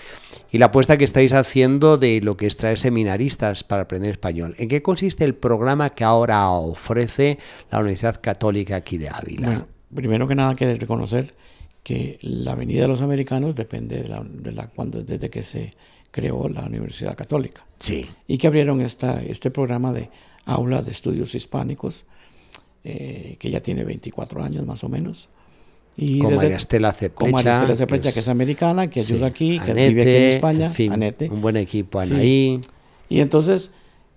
y 0.50 0.58
la 0.58 0.66
apuesta 0.66 0.96
que 0.96 1.04
estáis 1.04 1.32
haciendo 1.32 1.96
de 1.96 2.20
lo 2.20 2.36
que 2.36 2.46
es 2.46 2.56
traer 2.56 2.78
seminaristas 2.78 3.64
para 3.64 3.82
aprender 3.82 4.10
español. 4.10 4.54
¿En 4.58 4.68
qué 4.68 4.82
consiste 4.82 5.24
el 5.24 5.34
programa 5.34 5.90
que 5.90 6.04
ahora 6.04 6.48
ofrece 6.50 7.38
la 7.70 7.78
Universidad 7.78 8.20
Católica 8.20 8.76
aquí 8.76 8.98
de 8.98 9.08
Ávila? 9.08 9.46
Bueno, 9.48 9.66
primero 9.94 10.28
que 10.28 10.34
nada 10.34 10.56
que 10.56 10.74
reconocer 10.74 11.34
que 11.82 12.18
la 12.20 12.54
venida 12.54 12.82
de 12.82 12.88
los 12.88 13.00
americanos 13.00 13.54
depende 13.54 14.02
de 14.02 14.08
la, 14.08 14.22
de 14.22 14.52
la- 14.52 14.66
cuando, 14.66 15.02
desde 15.02 15.30
que 15.30 15.42
se 15.42 15.74
creó 16.10 16.48
la 16.48 16.62
Universidad 16.64 17.16
Católica. 17.16 17.64
sí, 17.78 18.08
y 18.26 18.38
que 18.38 18.46
abrieron 18.46 18.80
esta, 18.80 19.22
este 19.22 19.50
programa 19.50 19.92
de 19.92 20.10
aula 20.44 20.82
de 20.82 20.90
estudios 20.90 21.34
hispánicos, 21.34 22.04
eh, 22.84 23.36
que 23.38 23.50
ya 23.50 23.60
tiene 23.60 23.84
24 23.84 24.42
años 24.42 24.66
más 24.66 24.82
o 24.84 24.88
menos. 24.88 25.28
Y 25.96 26.20
con 26.20 26.30
desde- 26.30 26.42
María 26.42 26.56
Estela 26.56 26.92
Ceplecha. 26.92 27.14
con 27.14 27.30
María 27.32 27.52
Estela 27.58 27.76
Ceplecha, 27.76 28.02
pues, 28.04 28.14
que 28.14 28.20
es 28.20 28.28
americana, 28.28 28.88
que 28.88 29.02
sí, 29.02 29.14
ayuda 29.14 29.26
aquí, 29.26 29.58
que 29.58 29.72
Anete, 29.72 29.88
vive 29.88 30.02
aquí 30.02 30.10
en 30.10 30.22
España, 30.30 30.66
en 30.66 30.72
fin, 30.72 30.92
Anete. 30.92 31.28
un 31.28 31.40
buen 31.40 31.56
equipo, 31.56 32.00
Sí. 32.02 32.12
Anaí. 32.14 32.60
Y 33.08 33.20
entonces, 33.20 33.72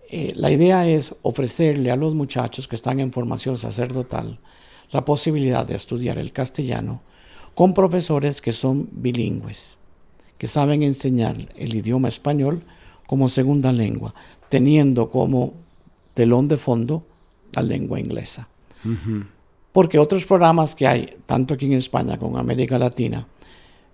eh, 0.10 0.32
la 0.36 0.52
idea 0.52 0.88
es 0.88 1.16
ofrecerle 1.24 1.90
a 1.92 1.96
los 1.96 2.14
muchachos 2.14 2.68
que 2.68 2.76
están 2.76 3.00
en 3.00 3.12
formación 3.12 3.58
sacerdotal 3.58 4.40
la 4.92 5.06
posibilidad 5.06 5.66
de 5.66 5.76
estudiar 5.76 6.18
el 6.20 6.32
castellano 6.32 7.02
con 7.56 7.74
profesores 7.74 8.42
que 8.42 8.52
son 8.52 8.88
bilingües, 8.92 9.78
que 10.42 10.48
saben 10.48 10.82
enseñar 10.82 11.38
el 11.56 11.76
idioma 11.76 12.08
español 12.08 12.64
como 13.06 13.30
segunda 13.30 13.72
lengua, 13.72 14.16
teniendo 14.50 15.12
como 15.12 15.54
telón 16.16 16.48
de 16.48 16.58
fondo 16.58 17.06
la 17.54 17.62
lengua 17.62 18.00
inglesa. 18.00 18.48
Porque 19.72 20.00
otros 20.00 20.26
programas 20.26 20.74
que 20.74 20.88
hay, 20.88 21.14
tanto 21.28 21.54
aquí 21.54 21.68
en 21.68 21.74
España 21.74 22.18
como 22.18 22.38
en 22.38 22.40
América 22.40 22.80
Latina, 22.80 23.28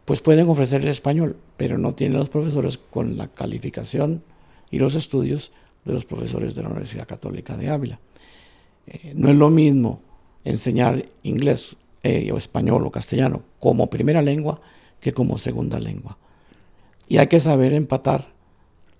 pues 0.05 0.21
pueden 0.21 0.47
ofrecer 0.47 0.83
el 0.83 0.87
español, 0.87 1.35
pero 1.57 1.77
no 1.77 1.93
tienen 1.95 2.17
los 2.17 2.29
profesores 2.29 2.77
con 2.77 3.17
la 3.17 3.27
calificación 3.27 4.23
y 4.71 4.79
los 4.79 4.95
estudios 4.95 5.51
de 5.83 5.95
los 5.95 6.05
profesores 6.05 6.55
de 6.55 6.63
la 6.63 6.69
Universidad 6.69 7.05
Católica 7.05 7.57
de 7.57 7.69
Ávila. 7.71 7.99
Eh, 8.87 9.11
no 9.17 9.27
es 9.27 9.35
lo 9.35 9.49
mismo 9.49 9.99
enseñar 10.45 11.09
inglés 11.23 11.75
eh, 12.03 12.31
o 12.31 12.37
español 12.37 12.87
o 12.87 12.89
castellano 12.89 13.41
como 13.59 13.89
primera 13.89 14.21
lengua 14.21 14.61
que 15.01 15.11
como 15.11 15.37
segunda 15.37 15.77
lengua. 15.77 16.17
Y 17.07 17.17
hay 17.17 17.27
que 17.27 17.39
saber 17.39 17.73
empatar 17.73 18.27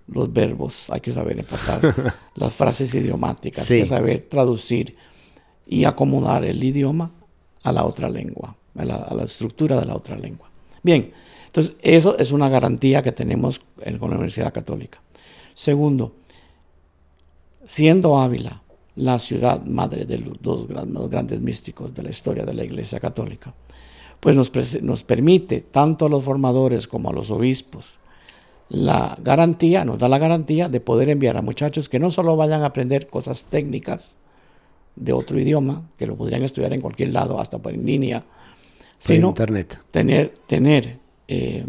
los 0.07 0.31
verbos, 0.31 0.89
hay 0.89 1.01
que 1.01 1.11
saber 1.11 1.39
empatar 1.39 2.15
las 2.35 2.53
frases 2.53 2.93
idiomáticas, 2.95 3.69
hay 3.69 3.79
que 3.81 3.85
saber 3.85 4.27
traducir 4.29 4.95
y 5.65 5.83
acomodar 5.83 6.45
el 6.45 6.63
idioma 6.63 7.11
a 7.63 7.71
la 7.73 7.83
otra 7.83 8.09
lengua, 8.09 8.55
a 8.75 8.85
la, 8.85 8.95
a 8.95 9.13
la 9.13 9.23
estructura 9.25 9.77
de 9.79 9.85
la 9.85 9.95
otra 9.95 10.15
lengua. 10.17 10.49
Bien, 10.81 11.11
entonces 11.47 11.75
eso 11.81 12.17
es 12.17 12.31
una 12.31 12.47
garantía 12.47 13.01
que 13.03 13.11
tenemos 13.11 13.61
en- 13.81 13.97
con 13.97 14.09
la 14.09 14.15
Universidad 14.15 14.53
Católica. 14.53 15.01
Segundo, 15.53 16.13
siendo 17.65 18.17
Ávila 18.19 18.61
la 18.95 19.19
ciudad 19.19 19.61
madre 19.63 20.05
de 20.05 20.17
los 20.19 20.41
dos 20.41 20.67
gran- 20.67 20.93
grandes 21.09 21.39
místicos 21.41 21.93
de 21.93 22.03
la 22.03 22.09
historia 22.09 22.45
de 22.45 22.53
la 22.53 22.63
Iglesia 22.63 22.99
Católica, 22.99 23.53
pues 24.19 24.35
nos, 24.35 24.51
nos 24.81 25.03
permite 25.03 25.61
tanto 25.61 26.05
a 26.05 26.09
los 26.09 26.23
formadores 26.23 26.87
como 26.87 27.09
a 27.09 27.13
los 27.13 27.31
obispos 27.31 27.99
la 28.69 29.17
garantía, 29.21 29.85
nos 29.85 29.97
da 29.97 30.09
la 30.09 30.17
garantía 30.17 30.67
de 30.67 30.81
poder 30.81 31.09
enviar 31.09 31.37
a 31.37 31.41
muchachos 31.41 31.87
que 31.87 31.99
no 31.99 32.11
solo 32.11 32.35
vayan 32.35 32.63
a 32.63 32.67
aprender 32.67 33.07
cosas 33.07 33.45
técnicas 33.45 34.17
de 34.95 35.13
otro 35.13 35.39
idioma, 35.39 35.83
que 35.97 36.07
lo 36.07 36.15
podrían 36.15 36.43
estudiar 36.43 36.73
en 36.73 36.81
cualquier 36.81 37.13
lado, 37.13 37.39
hasta 37.39 37.59
por 37.59 37.73
en 37.73 37.85
línea, 37.85 38.25
sino 38.97 39.29
internet. 39.29 39.81
tener, 39.91 40.33
tener 40.47 40.97
eh, 41.27 41.63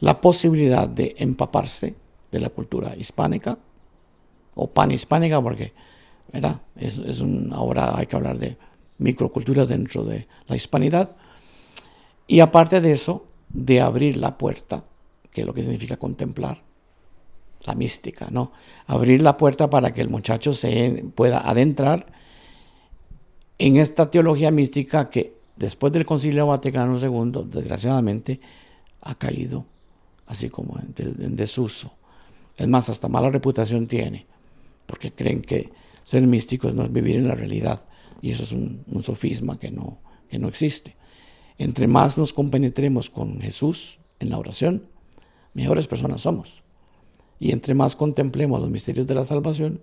la 0.00 0.20
posibilidad 0.20 0.88
de 0.88 1.14
empaparse 1.18 1.94
de 2.32 2.40
la 2.40 2.48
cultura 2.48 2.96
hispánica 2.96 3.56
o 4.54 4.66
panhispánica, 4.68 5.40
porque 5.40 5.72
¿verdad? 6.32 6.60
Es, 6.76 6.98
es 6.98 7.20
un, 7.20 7.52
ahora 7.52 7.96
hay 7.96 8.06
que 8.06 8.16
hablar 8.16 8.38
de 8.38 8.56
microcultura 8.98 9.66
dentro 9.66 10.04
de 10.04 10.26
la 10.48 10.56
hispanidad. 10.56 11.10
Y 12.26 12.40
aparte 12.40 12.80
de 12.80 12.92
eso, 12.92 13.26
de 13.48 13.80
abrir 13.80 14.16
la 14.16 14.38
puerta, 14.38 14.84
que 15.32 15.42
es 15.42 15.46
lo 15.46 15.54
que 15.54 15.62
significa 15.62 15.96
contemplar, 15.96 16.62
la 17.64 17.74
mística, 17.74 18.28
¿no? 18.30 18.52
Abrir 18.86 19.22
la 19.22 19.36
puerta 19.36 19.70
para 19.70 19.92
que 19.92 20.00
el 20.00 20.08
muchacho 20.10 20.52
se 20.52 21.04
pueda 21.14 21.48
adentrar 21.48 22.06
en 23.58 23.76
esta 23.76 24.10
teología 24.10 24.50
mística 24.50 25.08
que 25.10 25.34
después 25.56 25.92
del 25.92 26.04
Concilio 26.04 26.46
Vaticano 26.46 26.98
II, 26.98 27.44
desgraciadamente, 27.46 28.40
ha 29.00 29.14
caído 29.16 29.66
así 30.26 30.48
como 30.50 30.78
en, 30.78 30.94
de- 30.94 31.24
en 31.26 31.36
desuso. 31.36 31.92
Es 32.56 32.68
más, 32.68 32.88
hasta 32.88 33.08
mala 33.08 33.30
reputación 33.30 33.86
tiene, 33.86 34.26
porque 34.86 35.12
creen 35.12 35.42
que 35.42 35.70
ser 36.02 36.26
místicos 36.26 36.74
no 36.74 36.82
es 36.84 36.92
vivir 36.92 37.16
en 37.16 37.28
la 37.28 37.34
realidad, 37.34 37.86
y 38.20 38.30
eso 38.30 38.42
es 38.42 38.52
un, 38.52 38.82
un 38.90 39.02
sofisma 39.02 39.58
que 39.58 39.70
no, 39.70 39.98
que 40.28 40.38
no 40.38 40.48
existe. 40.48 40.96
Entre 41.58 41.86
más 41.86 42.18
nos 42.18 42.32
compenetremos 42.32 43.10
con 43.10 43.40
Jesús 43.40 44.00
en 44.18 44.30
la 44.30 44.38
oración, 44.38 44.88
mejores 45.52 45.86
personas 45.86 46.22
somos. 46.22 46.62
Y 47.38 47.52
entre 47.52 47.74
más 47.74 47.96
contemplemos 47.96 48.60
los 48.60 48.70
misterios 48.70 49.06
de 49.06 49.14
la 49.14 49.24
salvación, 49.24 49.80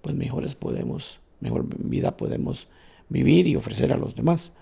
pues 0.00 0.14
mejores 0.14 0.54
podemos, 0.54 1.20
mejor 1.40 1.66
vida 1.78 2.16
podemos 2.16 2.68
vivir 3.08 3.46
y 3.46 3.56
ofrecer 3.56 3.92
a 3.92 3.96
los 3.96 4.14
demás. 4.14 4.52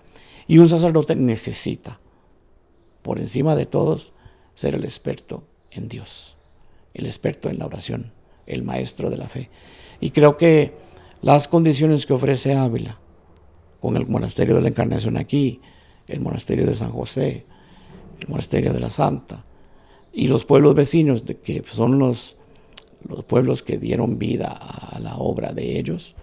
Y 0.47 0.57
un 0.57 0.67
sacerdote 0.67 1.15
necesita, 1.15 1.99
por 3.01 3.19
encima 3.19 3.55
de 3.55 3.65
todos, 3.65 4.13
ser 4.55 4.75
el 4.75 4.83
experto 4.83 5.43
en 5.71 5.87
Dios, 5.87 6.37
el 6.93 7.05
experto 7.05 7.49
en 7.49 7.59
la 7.59 7.65
oración, 7.65 8.11
el 8.45 8.63
maestro 8.63 9.09
de 9.09 9.17
la 9.17 9.29
fe. 9.29 9.49
Y 9.99 10.11
creo 10.11 10.37
que 10.37 10.73
las 11.21 11.47
condiciones 11.47 12.05
que 12.05 12.13
ofrece 12.13 12.55
Ávila, 12.55 12.97
con 13.79 13.97
el 13.97 14.07
monasterio 14.07 14.55
de 14.55 14.61
la 14.61 14.67
Encarnación 14.67 15.17
aquí, 15.17 15.61
el 16.11 16.19
monasterio 16.19 16.65
de 16.65 16.75
San 16.75 16.91
José, 16.91 17.45
el 18.19 18.27
monasterio 18.27 18.73
de 18.73 18.79
la 18.79 18.89
Santa, 18.89 19.43
y 20.13 20.27
los 20.27 20.45
pueblos 20.45 20.75
vecinos, 20.75 21.23
que 21.43 21.63
son 21.65 21.97
los, 21.97 22.35
los 23.07 23.23
pueblos 23.23 23.63
que 23.63 23.77
dieron 23.77 24.19
vida 24.19 24.47
a 24.47 24.99
la 24.99 25.15
obra 25.17 25.53
de 25.53 25.79
ellos, 25.79 26.15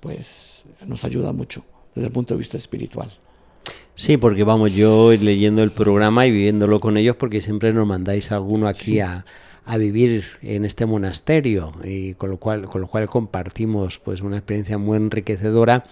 pues 0.00 0.64
nos 0.86 1.04
ayuda 1.04 1.32
mucho 1.32 1.64
desde 1.94 2.06
el 2.06 2.12
punto 2.12 2.34
de 2.34 2.38
vista 2.38 2.56
espiritual. 2.56 3.12
Sí, 3.94 4.16
porque 4.16 4.42
vamos, 4.42 4.74
yo 4.74 5.12
leyendo 5.12 5.62
el 5.62 5.70
programa 5.70 6.26
y 6.26 6.30
viviéndolo 6.30 6.80
con 6.80 6.96
ellos, 6.96 7.16
porque 7.16 7.40
siempre 7.40 7.72
nos 7.72 7.86
mandáis 7.86 8.32
alguno 8.32 8.66
aquí 8.66 9.00
a, 9.00 9.24
a, 9.64 9.76
vivir 9.78 10.24
en 10.42 10.64
este 10.64 10.86
monasterio, 10.86 11.72
y 11.84 12.14
con 12.14 12.30
lo 12.30 12.38
cual, 12.38 12.66
con 12.66 12.80
lo 12.80 12.86
cual 12.88 13.08
compartimos 13.08 13.98
pues 13.98 14.20
una 14.20 14.38
experiencia 14.38 14.78
muy 14.78 14.96
enriquecedora. 14.96 15.84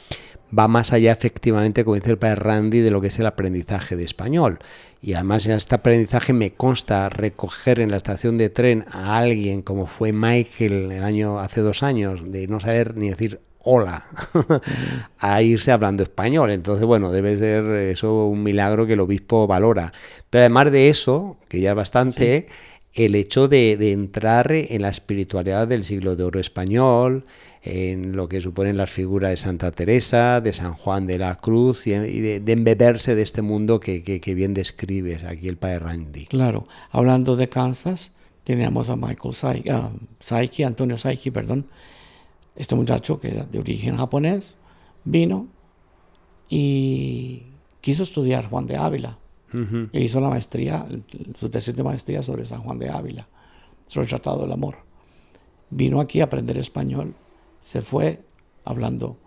Va 0.56 0.66
más 0.66 0.92
allá, 0.92 1.12
efectivamente, 1.12 1.85
como 1.85 1.94
dice 1.94 2.11
el 2.11 2.18
padre 2.18 2.35
Randy, 2.35 2.80
de 2.80 2.90
lo 2.90 3.00
que 3.00 3.06
es 3.06 3.18
el 3.20 3.26
aprendizaje 3.26 3.94
de 3.94 4.04
español. 4.04 4.59
Y 5.00 5.14
además 5.14 5.46
en 5.46 5.52
este 5.52 5.76
aprendizaje 5.76 6.33
me 6.33 6.52
consta 6.52 7.09
recoger 7.09 7.80
en 7.80 7.90
la 7.90 7.96
estación 7.96 8.37
de 8.37 8.50
tren 8.50 8.85
a 8.90 9.16
alguien 9.16 9.62
como 9.62 9.87
fue 9.87 10.12
Michael 10.12 10.90
el 10.90 11.04
año 11.04 11.38
hace 11.38 11.61
dos 11.61 11.83
años, 11.83 12.20
de 12.24 12.48
no 12.48 12.59
saber 12.59 12.96
ni 12.96 13.11
decir 13.11 13.40
hola 13.62 14.06
a 15.18 15.42
irse 15.42 15.72
hablando 15.72 16.02
español. 16.02 16.50
Entonces, 16.50 16.87
bueno, 16.87 17.12
debe 17.12 17.38
ser 17.38 17.64
eso 17.64 18.26
un 18.26 18.42
milagro 18.42 18.87
que 18.87 18.94
el 18.94 19.00
obispo 19.00 19.46
valora. 19.46 19.92
Pero 20.28 20.42
además 20.42 20.70
de 20.72 20.88
eso, 20.88 21.38
que 21.48 21.61
ya 21.61 21.70
es 21.70 21.76
bastante, 21.76 22.46
el 22.94 23.14
hecho 23.14 23.48
de, 23.48 23.92
entrar 23.92 24.50
en 24.53 24.83
la 24.83 24.88
espiritualidad 24.88 25.68
del 25.68 25.85
siglo 25.85 26.16
de 26.16 26.24
oro 26.24 26.40
español, 26.40 27.24
en 27.62 28.16
lo 28.16 28.29
que 28.29 28.40
suponen 28.40 28.76
las 28.76 28.90
figuras 28.90 29.31
de 29.31 29.37
Santa 29.37 29.70
Teresa, 29.70 30.40
de 30.40 30.53
San 30.53 30.74
Juan 30.74 31.07
de 31.07 31.18
la 31.18 31.37
Cruz, 31.37 31.87
y, 31.87 31.92
de, 31.92 32.42
embeberse 32.53 33.14
de 33.14 33.22
este 33.22 33.42
mundo 33.42 33.79
que, 33.79 34.20
bien 34.35 34.55
describes 34.55 35.24
aquí 35.24 35.48
el 35.48 35.57
padre 35.57 35.81
Randy. 35.81 36.26
Claro, 36.26 36.66
hablando 36.90 37.37
de 37.37 37.48
Kansas, 37.48 38.12
teníamos 38.44 38.90
a 38.90 38.96
Michael 38.96 39.35
Saiki, 40.18 40.62
Antonio 40.64 40.96
Saiki, 40.96 41.31
perdón, 41.31 41.66
este 42.57 42.74
muchacho 42.74 43.20
que 43.20 43.46
de 43.50 43.59
origen 43.59 43.96
japonés 43.96 44.57
vino 45.05 45.46
y 46.48 47.44
quiso 47.81 48.03
estudiar 48.03 48.48
Juan 48.50 48.66
de 48.66 48.76
Ávila. 48.76 49.18
E 49.93 50.01
hizo 50.01 50.21
la 50.21 50.29
maestría, 50.29 50.87
su 51.35 51.49
tesis 51.49 51.75
de 51.75 51.83
maestría 51.83 52.23
sobre 52.23 52.45
San 52.45 52.63
Juan 52.63 52.79
de 52.79 52.91
Ávila, 52.91 53.29
sobre 53.87 54.05
el 54.05 54.11
Tratado 54.11 54.43
del 54.43 54.53
Amor. 54.53 54.77
Vino 55.71 56.01
aquí 56.01 56.21
a 56.21 56.25
aprender 56.25 56.57
español, 56.59 57.15
se 57.61 57.81
fue 57.81 58.21
hablando 58.65 59.19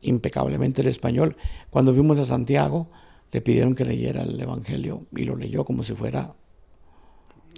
impecablemente 0.00 0.82
el 0.82 0.88
español. 0.88 1.36
Cuando 1.70 1.92
fuimos 1.92 2.18
a 2.18 2.24
Santiago, 2.24 2.88
le 3.32 3.40
pidieron 3.40 3.74
que 3.74 3.84
leyera 3.84 4.22
el 4.22 4.40
Evangelio 4.40 5.06
y 5.14 5.24
lo 5.24 5.36
leyó 5.36 5.64
como 5.64 5.82
si 5.82 5.94
fuera 5.94 6.34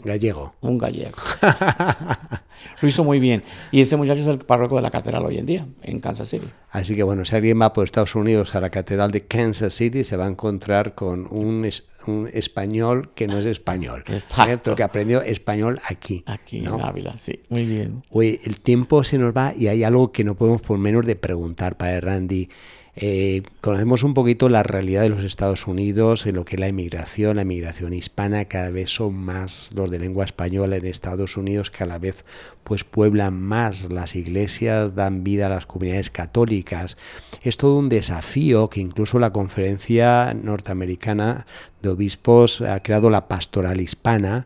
Gallego. 0.04 0.54
Un 0.60 0.78
gallego. 0.78 1.18
Lo 2.80 2.88
hizo 2.88 3.04
muy 3.04 3.20
bien. 3.20 3.42
Y 3.70 3.80
ese 3.80 3.96
muchacho 3.96 4.20
es 4.20 4.26
el 4.26 4.38
párroco 4.38 4.76
de 4.76 4.82
la 4.82 4.90
catedral 4.90 5.24
hoy 5.24 5.38
en 5.38 5.46
día, 5.46 5.66
en 5.82 6.00
Kansas 6.00 6.28
City. 6.28 6.46
Así 6.70 6.94
que 6.94 7.02
bueno, 7.02 7.24
si 7.24 7.36
alguien 7.36 7.60
va 7.60 7.72
por 7.72 7.84
Estados 7.84 8.14
Unidos 8.14 8.54
a 8.54 8.60
la 8.60 8.70
catedral 8.70 9.10
de 9.10 9.26
Kansas 9.26 9.74
City, 9.74 10.04
se 10.04 10.16
va 10.16 10.26
a 10.26 10.28
encontrar 10.28 10.94
con 10.94 11.26
un, 11.30 11.68
un 12.06 12.30
español 12.32 13.10
que 13.14 13.26
no 13.26 13.38
es 13.38 13.46
español. 13.46 14.04
¿eh? 14.06 14.14
Exacto. 14.14 14.74
Que 14.74 14.82
aprendió 14.82 15.22
español 15.22 15.80
aquí. 15.86 16.22
Aquí 16.26 16.58
en 16.58 16.68
Ávila, 16.68 17.18
sí. 17.18 17.40
Muy 17.48 17.66
bien. 17.66 18.02
Oye, 18.10 18.40
el 18.44 18.60
tiempo 18.60 19.04
se 19.04 19.18
nos 19.18 19.36
va 19.36 19.54
y 19.56 19.68
hay 19.68 19.84
algo 19.84 20.12
que 20.12 20.24
no 20.24 20.34
podemos 20.34 20.62
por 20.62 20.78
menos 20.78 21.04
de 21.06 21.16
preguntar, 21.16 21.76
para 21.76 22.00
Randy. 22.00 22.48
Eh, 23.02 23.44
conocemos 23.62 24.02
un 24.02 24.12
poquito 24.12 24.50
la 24.50 24.62
realidad 24.62 25.00
de 25.00 25.08
los 25.08 25.24
Estados 25.24 25.66
Unidos 25.66 26.26
en 26.26 26.34
lo 26.34 26.44
que 26.44 26.56
es 26.56 26.60
la 26.60 26.68
inmigración, 26.68 27.36
la 27.36 27.42
inmigración 27.42 27.94
hispana, 27.94 28.44
cada 28.44 28.68
vez 28.68 28.90
son 28.90 29.14
más 29.14 29.70
los 29.74 29.90
de 29.90 29.98
lengua 29.98 30.26
española 30.26 30.76
en 30.76 30.84
Estados 30.84 31.38
Unidos, 31.38 31.70
cada 31.70 31.98
vez 31.98 32.26
pues 32.62 32.84
pueblan 32.84 33.40
más 33.40 33.90
las 33.90 34.16
iglesias, 34.16 34.94
dan 34.94 35.24
vida 35.24 35.46
a 35.46 35.48
las 35.48 35.64
comunidades 35.64 36.10
católicas. 36.10 36.98
Es 37.42 37.56
todo 37.56 37.78
un 37.78 37.88
desafío 37.88 38.68
que 38.68 38.80
incluso 38.80 39.18
la 39.18 39.32
conferencia 39.32 40.34
norteamericana 40.34 41.46
de 41.80 41.88
obispos 41.88 42.60
ha 42.60 42.82
creado 42.82 43.08
la 43.08 43.28
pastoral 43.28 43.80
hispana. 43.80 44.44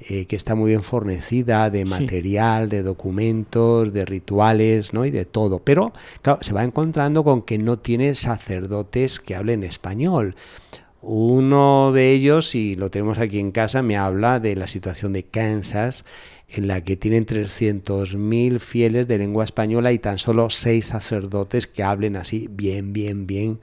Eh, 0.00 0.26
que 0.26 0.36
está 0.36 0.54
muy 0.54 0.68
bien 0.70 0.84
fornecida 0.84 1.70
de 1.70 1.84
material, 1.84 2.68
de 2.68 2.84
documentos, 2.84 3.92
de 3.92 4.04
rituales, 4.04 4.92
¿no? 4.94 5.04
Y 5.04 5.10
de 5.10 5.24
todo. 5.24 5.58
Pero, 5.58 5.92
claro, 6.22 6.38
se 6.40 6.52
va 6.52 6.62
encontrando 6.62 7.24
con 7.24 7.42
que 7.42 7.58
no 7.58 7.80
tiene 7.80 8.14
sacerdotes 8.14 9.18
que 9.18 9.34
hablen 9.34 9.64
español. 9.64 10.36
Uno 11.02 11.90
de 11.90 12.12
ellos, 12.12 12.54
y 12.54 12.76
lo 12.76 12.90
tenemos 12.90 13.18
aquí 13.18 13.40
en 13.40 13.50
casa, 13.50 13.82
me 13.82 13.96
habla 13.96 14.38
de 14.38 14.54
la 14.54 14.68
situación 14.68 15.14
de 15.14 15.24
Kansas, 15.24 16.04
en 16.48 16.68
la 16.68 16.80
que 16.82 16.96
tienen 16.96 17.26
300.000 17.26 18.60
fieles 18.60 19.08
de 19.08 19.18
lengua 19.18 19.44
española 19.44 19.92
y 19.92 19.98
tan 19.98 20.18
solo 20.18 20.48
seis 20.48 20.86
sacerdotes 20.86 21.66
que 21.66 21.82
hablen 21.82 22.14
así 22.14 22.48
bien, 22.50 22.92
bien, 22.92 23.26
bien 23.26 23.58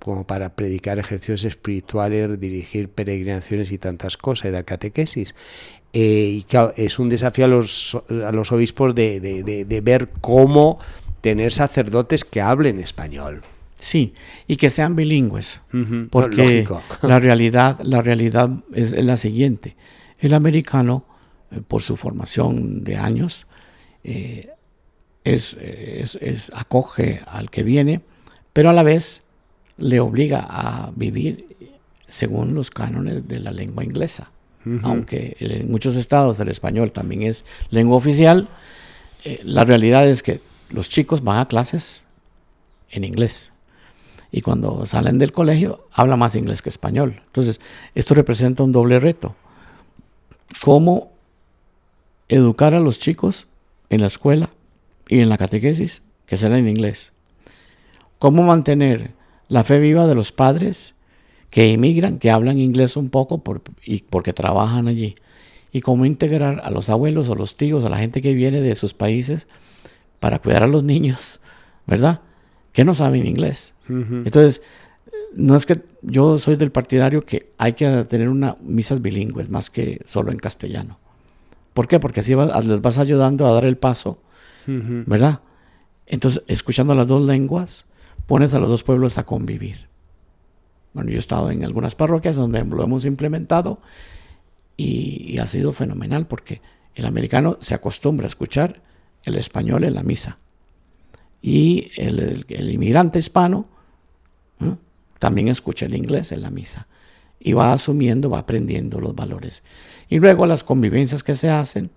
como 0.00 0.26
para 0.26 0.56
predicar 0.56 0.98
ejercicios 0.98 1.44
espirituales, 1.44 2.40
dirigir 2.40 2.88
peregrinaciones 2.88 3.70
y 3.70 3.78
tantas 3.78 4.16
cosas, 4.16 4.48
y 4.48 4.52
dar 4.52 4.64
catequesis. 4.64 5.34
Eh, 5.92 6.36
y 6.38 6.42
claro, 6.42 6.72
es 6.76 6.98
un 6.98 7.08
desafío 7.08 7.46
a 7.46 7.48
los, 7.48 7.98
a 8.24 8.30
los 8.30 8.52
obispos 8.52 8.94
de, 8.94 9.20
de, 9.20 9.80
ver 9.80 10.10
cómo 10.20 10.78
tener 11.20 11.52
sacerdotes 11.52 12.24
que 12.24 12.40
hablen 12.40 12.78
español. 12.78 13.42
Sí, 13.74 14.14
y 14.46 14.56
que 14.56 14.70
sean 14.70 14.94
bilingües, 14.94 15.62
porque 16.10 16.68
la 17.02 17.18
realidad, 17.18 17.80
la 17.82 18.02
realidad 18.02 18.50
es, 18.72 18.92
la 18.92 19.16
siguiente. 19.16 19.74
El 20.18 20.34
americano, 20.34 21.04
eh, 21.50 21.60
por 21.66 21.82
su 21.82 21.96
formación 21.96 22.84
de 22.84 22.96
años, 22.96 23.46
eh, 24.04 24.50
es, 25.24 25.54
es, 25.54 26.16
es, 26.16 26.52
acoge 26.54 27.20
al 27.26 27.50
que 27.50 27.62
viene, 27.62 28.00
pero 28.52 28.70
a 28.70 28.72
la 28.72 28.82
vez 28.82 29.22
le 29.76 29.98
obliga 29.98 30.46
a 30.48 30.92
vivir 30.94 31.46
según 32.06 32.54
los 32.54 32.70
cánones 32.70 33.26
de 33.28 33.40
la 33.40 33.50
lengua 33.50 33.82
inglesa 33.82 34.30
aunque 34.82 35.36
en 35.40 35.70
muchos 35.70 35.96
estados 35.96 36.38
el 36.40 36.48
español 36.48 36.92
también 36.92 37.22
es 37.22 37.44
lengua 37.70 37.96
oficial, 37.96 38.48
eh, 39.24 39.40
la 39.44 39.64
realidad 39.64 40.06
es 40.06 40.22
que 40.22 40.40
los 40.70 40.88
chicos 40.88 41.22
van 41.22 41.38
a 41.38 41.48
clases 41.48 42.04
en 42.90 43.04
inglés. 43.04 43.52
Y 44.32 44.42
cuando 44.42 44.86
salen 44.86 45.18
del 45.18 45.32
colegio, 45.32 45.88
hablan 45.92 46.18
más 46.18 46.36
inglés 46.36 46.62
que 46.62 46.68
español. 46.68 47.22
Entonces, 47.26 47.60
esto 47.94 48.14
representa 48.14 48.62
un 48.62 48.72
doble 48.72 49.00
reto. 49.00 49.34
¿Cómo 50.62 51.12
educar 52.28 52.74
a 52.74 52.80
los 52.80 52.98
chicos 52.98 53.48
en 53.88 54.02
la 54.02 54.06
escuela 54.06 54.50
y 55.08 55.20
en 55.20 55.28
la 55.28 55.38
catequesis 55.38 56.02
que 56.26 56.36
será 56.36 56.58
en 56.58 56.68
inglés? 56.68 57.12
¿Cómo 58.18 58.42
mantener 58.42 59.10
la 59.48 59.64
fe 59.64 59.80
viva 59.80 60.06
de 60.06 60.14
los 60.14 60.30
padres 60.30 60.94
que 61.50 61.72
emigran, 61.72 62.18
que 62.18 62.30
hablan 62.30 62.58
inglés 62.58 62.96
un 62.96 63.10
poco 63.10 63.42
por, 63.42 63.62
y 63.84 64.02
porque 64.02 64.32
trabajan 64.32 64.88
allí. 64.88 65.16
Y 65.72 65.80
cómo 65.82 66.04
integrar 66.04 66.60
a 66.64 66.70
los 66.70 66.88
abuelos 66.88 67.28
o 67.28 67.34
los 67.34 67.56
tíos, 67.56 67.84
a 67.84 67.90
la 67.90 67.98
gente 67.98 68.22
que 68.22 68.34
viene 68.34 68.60
de 68.60 68.74
sus 68.74 68.94
países 68.94 69.46
para 70.18 70.38
cuidar 70.38 70.64
a 70.64 70.68
los 70.68 70.84
niños, 70.84 71.40
¿verdad? 71.86 72.20
Que 72.72 72.84
no 72.84 72.94
saben 72.94 73.26
inglés. 73.26 73.74
Entonces, 73.88 74.62
no 75.34 75.56
es 75.56 75.66
que 75.66 75.80
yo 76.02 76.38
soy 76.38 76.56
del 76.56 76.70
partidario 76.70 77.24
que 77.24 77.52
hay 77.58 77.72
que 77.72 78.04
tener 78.04 78.28
una 78.28 78.56
misas 78.62 79.02
bilingües 79.02 79.48
más 79.48 79.70
que 79.70 80.00
solo 80.04 80.30
en 80.32 80.38
castellano. 80.38 80.98
¿Por 81.74 81.88
qué? 81.88 82.00
Porque 82.00 82.20
así 82.20 82.34
les 82.34 82.80
vas 82.80 82.98
ayudando 82.98 83.46
a 83.46 83.52
dar 83.52 83.64
el 83.64 83.76
paso, 83.76 84.18
¿verdad? 84.66 85.40
Entonces, 86.06 86.42
escuchando 86.46 86.94
las 86.94 87.06
dos 87.06 87.22
lenguas, 87.22 87.86
pones 88.26 88.54
a 88.54 88.58
los 88.58 88.68
dos 88.68 88.82
pueblos 88.82 89.18
a 89.18 89.24
convivir. 89.24 89.89
Bueno, 90.92 91.10
yo 91.10 91.16
he 91.16 91.20
estado 91.20 91.50
en 91.50 91.64
algunas 91.64 91.94
parroquias 91.94 92.36
donde 92.36 92.64
lo 92.64 92.82
hemos 92.82 93.04
implementado 93.04 93.80
y, 94.76 95.38
ha 95.38 95.46
sido 95.46 95.72
fenomenal 95.72 96.26
porque 96.26 96.60
el 96.94 97.06
americano 97.06 97.58
se 97.60 97.74
acostumbra 97.74 98.26
a 98.26 98.28
escuchar 98.28 98.82
el 99.24 99.36
español 99.36 99.84
en 99.84 99.94
la 99.94 100.02
misa. 100.02 100.38
Y 101.42 101.90
el, 101.96 102.46
inmigrante 102.48 103.18
hispano 103.18 103.66
también 105.18 105.48
escucha 105.48 105.86
el 105.86 105.94
inglés 105.94 106.32
en 106.32 106.42
la 106.42 106.50
misa. 106.50 106.86
Y 107.38 107.52
va 107.52 107.72
asumiendo, 107.72 108.30
va 108.30 108.40
aprendiendo 108.40 109.00
los 109.00 109.14
valores. 109.14 109.62
Y 110.08 110.18
luego 110.18 110.46
las 110.46 110.64
convivencias 110.64 111.22
que 111.22 111.34
se 111.34 111.50
hacen, 111.50 111.90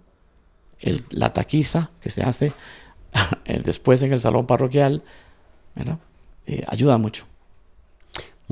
la 1.10 1.34
taquiza 1.34 1.92
que 2.02 2.10
se 2.10 2.22
hace 2.22 2.54
después 3.64 4.02
en 4.02 4.14
el 4.14 4.20
salón 4.20 4.46
parroquial, 4.46 5.04
eh, 6.46 6.64
ayuda 6.68 6.98
mucho. 6.98 7.26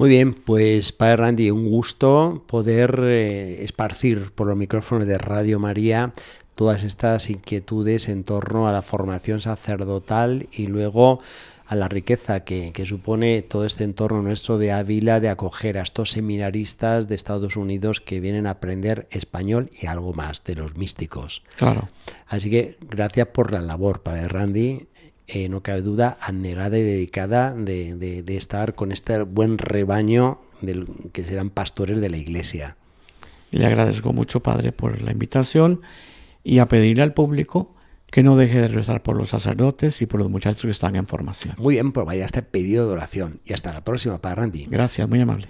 Muy 0.01 0.09
bien, 0.09 0.33
pues 0.33 0.93
Padre 0.93 1.17
Randy, 1.17 1.51
un 1.51 1.69
gusto 1.69 2.43
poder 2.47 3.01
eh, 3.03 3.63
esparcir 3.63 4.31
por 4.31 4.47
los 4.47 4.57
micrófonos 4.57 5.05
de 5.05 5.19
Radio 5.19 5.59
María 5.59 6.11
todas 6.55 6.83
estas 6.83 7.29
inquietudes 7.29 8.09
en 8.09 8.23
torno 8.23 8.67
a 8.67 8.71
la 8.71 8.81
formación 8.81 9.41
sacerdotal 9.41 10.47
y 10.51 10.65
luego 10.65 11.19
a 11.67 11.75
la 11.75 11.87
riqueza 11.87 12.43
que, 12.43 12.73
supone 12.83 13.43
todo 13.43 13.67
este 13.67 13.83
entorno 13.83 14.23
nuestro 14.23 14.57
de 14.57 14.71
Ávila 14.71 15.19
de 15.19 15.29
acoger 15.29 15.77
a 15.77 15.83
estos 15.83 16.09
seminaristas 16.09 17.07
de 17.07 17.13
Estados 17.13 17.55
Unidos 17.55 18.01
que 18.01 18.19
vienen 18.19 18.47
a 18.47 18.51
aprender 18.51 19.07
español 19.11 19.69
y 19.79 19.85
algo 19.85 20.13
más 20.13 20.43
de 20.43 20.55
los 20.55 20.75
místicos. 20.75 21.43
Claro. 21.57 21.87
Así 22.25 22.49
que 22.49 22.77
gracias 22.81 23.27
por 23.27 23.53
la 23.53 23.61
labor, 23.61 24.01
Padre 24.01 24.27
Randy. 24.27 24.87
Eh, 25.33 25.47
no 25.47 25.63
cabe 25.63 25.81
duda, 25.81 26.17
abnegada 26.19 26.77
y 26.77 26.83
dedicada 26.83 27.53
de, 27.55 27.95
de, 27.95 28.37
estar 28.37 28.75
con 28.75 28.91
este 28.91 29.21
buen 29.21 29.57
rebaño 29.57 30.41
del, 30.59 30.87
que 31.13 31.23
serán 31.23 31.49
pastores 31.49 32.01
de 32.01 32.09
la 32.09 32.17
iglesia. 32.17 32.75
Le 33.51 33.65
agradezco 33.65 34.11
mucho, 34.11 34.41
Padre, 34.41 34.73
por 34.73 35.01
la 35.01 35.13
invitación 35.13 35.81
y 36.43 36.59
a 36.59 36.67
pedirle 36.67 37.03
al 37.03 37.13
público 37.13 37.75
que 38.11 38.23
no 38.23 38.35
deje 38.35 38.59
de 38.59 38.67
rezar 38.67 39.03
por 39.03 39.15
los 39.15 39.29
sacerdotes 39.29 40.01
y 40.01 40.05
por 40.05 40.19
los 40.19 40.29
muchachos 40.29 40.63
que 40.63 40.71
están 40.71 40.97
en 40.97 41.07
formación. 41.07 41.55
Muy 41.57 41.75
bien, 41.75 41.93
pues 41.93 42.05
vaya 42.05 42.25
este 42.25 42.41
pedido 42.41 42.85
de 42.87 42.91
oración. 42.91 43.39
Y 43.45 43.53
hasta 43.53 43.71
la 43.71 43.85
próxima, 43.85 44.17
Padre 44.19 44.41
Randy. 44.41 44.65
Gracias, 44.69 45.07
muy 45.07 45.21
amable. 45.21 45.47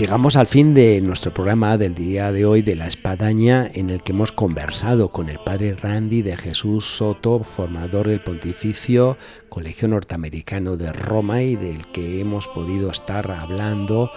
Llegamos 0.00 0.36
al 0.36 0.46
fin 0.46 0.72
de 0.72 0.98
nuestro 1.02 1.34
programa 1.34 1.76
del 1.76 1.94
día 1.94 2.32
de 2.32 2.46
hoy 2.46 2.62
de 2.62 2.74
la 2.74 2.86
espadaña 2.86 3.70
en 3.74 3.90
el 3.90 4.02
que 4.02 4.12
hemos 4.12 4.32
conversado 4.32 5.08
con 5.08 5.28
el 5.28 5.38
padre 5.40 5.74
Randy 5.74 6.22
de 6.22 6.38
Jesús 6.38 6.86
Soto, 6.86 7.40
formador 7.44 8.08
del 8.08 8.22
Pontificio 8.22 9.18
Colegio 9.50 9.88
Norteamericano 9.88 10.78
de 10.78 10.90
Roma 10.90 11.42
y 11.42 11.54
del 11.54 11.86
que 11.92 12.18
hemos 12.18 12.48
podido 12.48 12.90
estar 12.90 13.30
hablando 13.30 14.10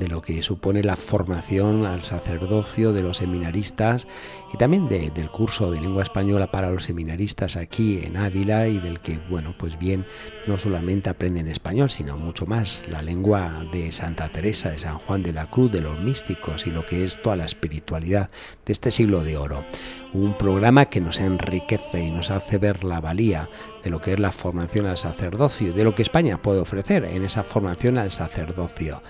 de 0.00 0.08
lo 0.08 0.22
que 0.22 0.42
supone 0.42 0.82
la 0.82 0.96
formación 0.96 1.86
al 1.86 2.02
sacerdocio 2.02 2.92
de 2.92 3.02
los 3.02 3.18
seminaristas 3.18 4.08
y 4.52 4.56
también 4.56 4.88
del 4.88 5.30
curso 5.30 5.70
de 5.70 5.80
lengua 5.80 6.02
española 6.02 6.50
para 6.50 6.70
los 6.70 6.84
seminaristas 6.84 7.56
aquí 7.56 8.00
en 8.02 8.16
Ávila 8.16 8.66
y 8.66 8.78
del 8.78 9.00
que, 9.00 9.18
bueno, 9.28 9.54
pues 9.56 9.78
bien, 9.78 10.06
no 10.48 10.58
solamente 10.58 11.10
aprenden 11.10 11.46
español, 11.46 11.90
sino 11.90 12.16
mucho 12.16 12.46
más, 12.46 12.82
la 12.88 13.02
lengua 13.02 13.64
de 13.72 13.92
Santa 13.92 14.28
Teresa, 14.30 14.70
de 14.70 14.78
San 14.78 14.98
Juan 14.98 15.22
de 15.22 15.32
la 15.32 15.46
Cruz, 15.46 15.70
de 15.70 15.82
los 15.82 16.00
místicos 16.00 16.66
y 16.66 16.70
lo 16.70 16.84
que 16.84 17.04
es 17.04 17.22
toda 17.22 17.36
la 17.36 17.44
espiritualidad 17.44 18.30
de 18.66 18.72
este 18.72 18.90
siglo 18.90 19.22
de 19.22 19.36
oro. 19.36 19.64
Un 20.12 20.36
programa 20.36 20.86
que 20.86 21.00
nos 21.00 21.20
enriquece 21.20 22.02
y 22.02 22.10
nos 22.10 22.32
hace 22.32 22.58
ver 22.58 22.82
la 22.82 23.00
valía 23.00 23.48
de 23.84 23.90
lo 23.90 24.00
que 24.00 24.14
es 24.14 24.18
la 24.18 24.32
formación 24.32 24.86
al 24.86 24.98
sacerdocio 24.98 25.68
y 25.68 25.72
de 25.72 25.84
lo 25.84 25.94
que 25.94 26.02
España 26.02 26.42
puede 26.42 26.60
ofrecer 26.60 27.04
en 27.04 27.22
esa 27.22 27.44
formación 27.44 27.96
al 27.96 28.10
sacerdocio. 28.10 29.02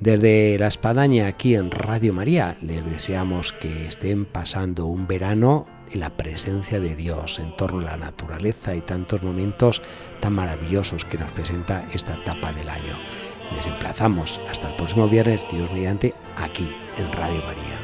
Desde 0.00 0.58
la 0.58 0.66
espadaña 0.66 1.28
aquí 1.28 1.54
en 1.54 1.70
Radio 1.70 2.12
María 2.12 2.56
les 2.60 2.84
deseamos 2.84 3.52
que 3.52 3.86
estén 3.86 4.24
pasando 4.24 4.86
un 4.86 5.06
verano 5.06 5.66
en 5.92 6.00
la 6.00 6.10
presencia 6.10 6.80
de 6.80 6.96
Dios, 6.96 7.38
en 7.38 7.56
torno 7.56 7.80
a 7.80 7.92
la 7.92 7.96
naturaleza 7.96 8.74
y 8.74 8.80
tantos 8.80 9.22
momentos 9.22 9.82
tan 10.20 10.32
maravillosos 10.32 11.04
que 11.04 11.18
nos 11.18 11.30
presenta 11.30 11.86
esta 11.94 12.14
etapa 12.14 12.52
del 12.52 12.68
año. 12.68 12.98
Les 13.54 13.66
emplazamos 13.66 14.40
hasta 14.50 14.70
el 14.70 14.76
próximo 14.76 15.08
viernes, 15.08 15.40
Dios 15.52 15.70
mediante, 15.72 16.12
aquí 16.36 16.68
en 16.98 17.12
Radio 17.12 17.40
María. 17.42 17.83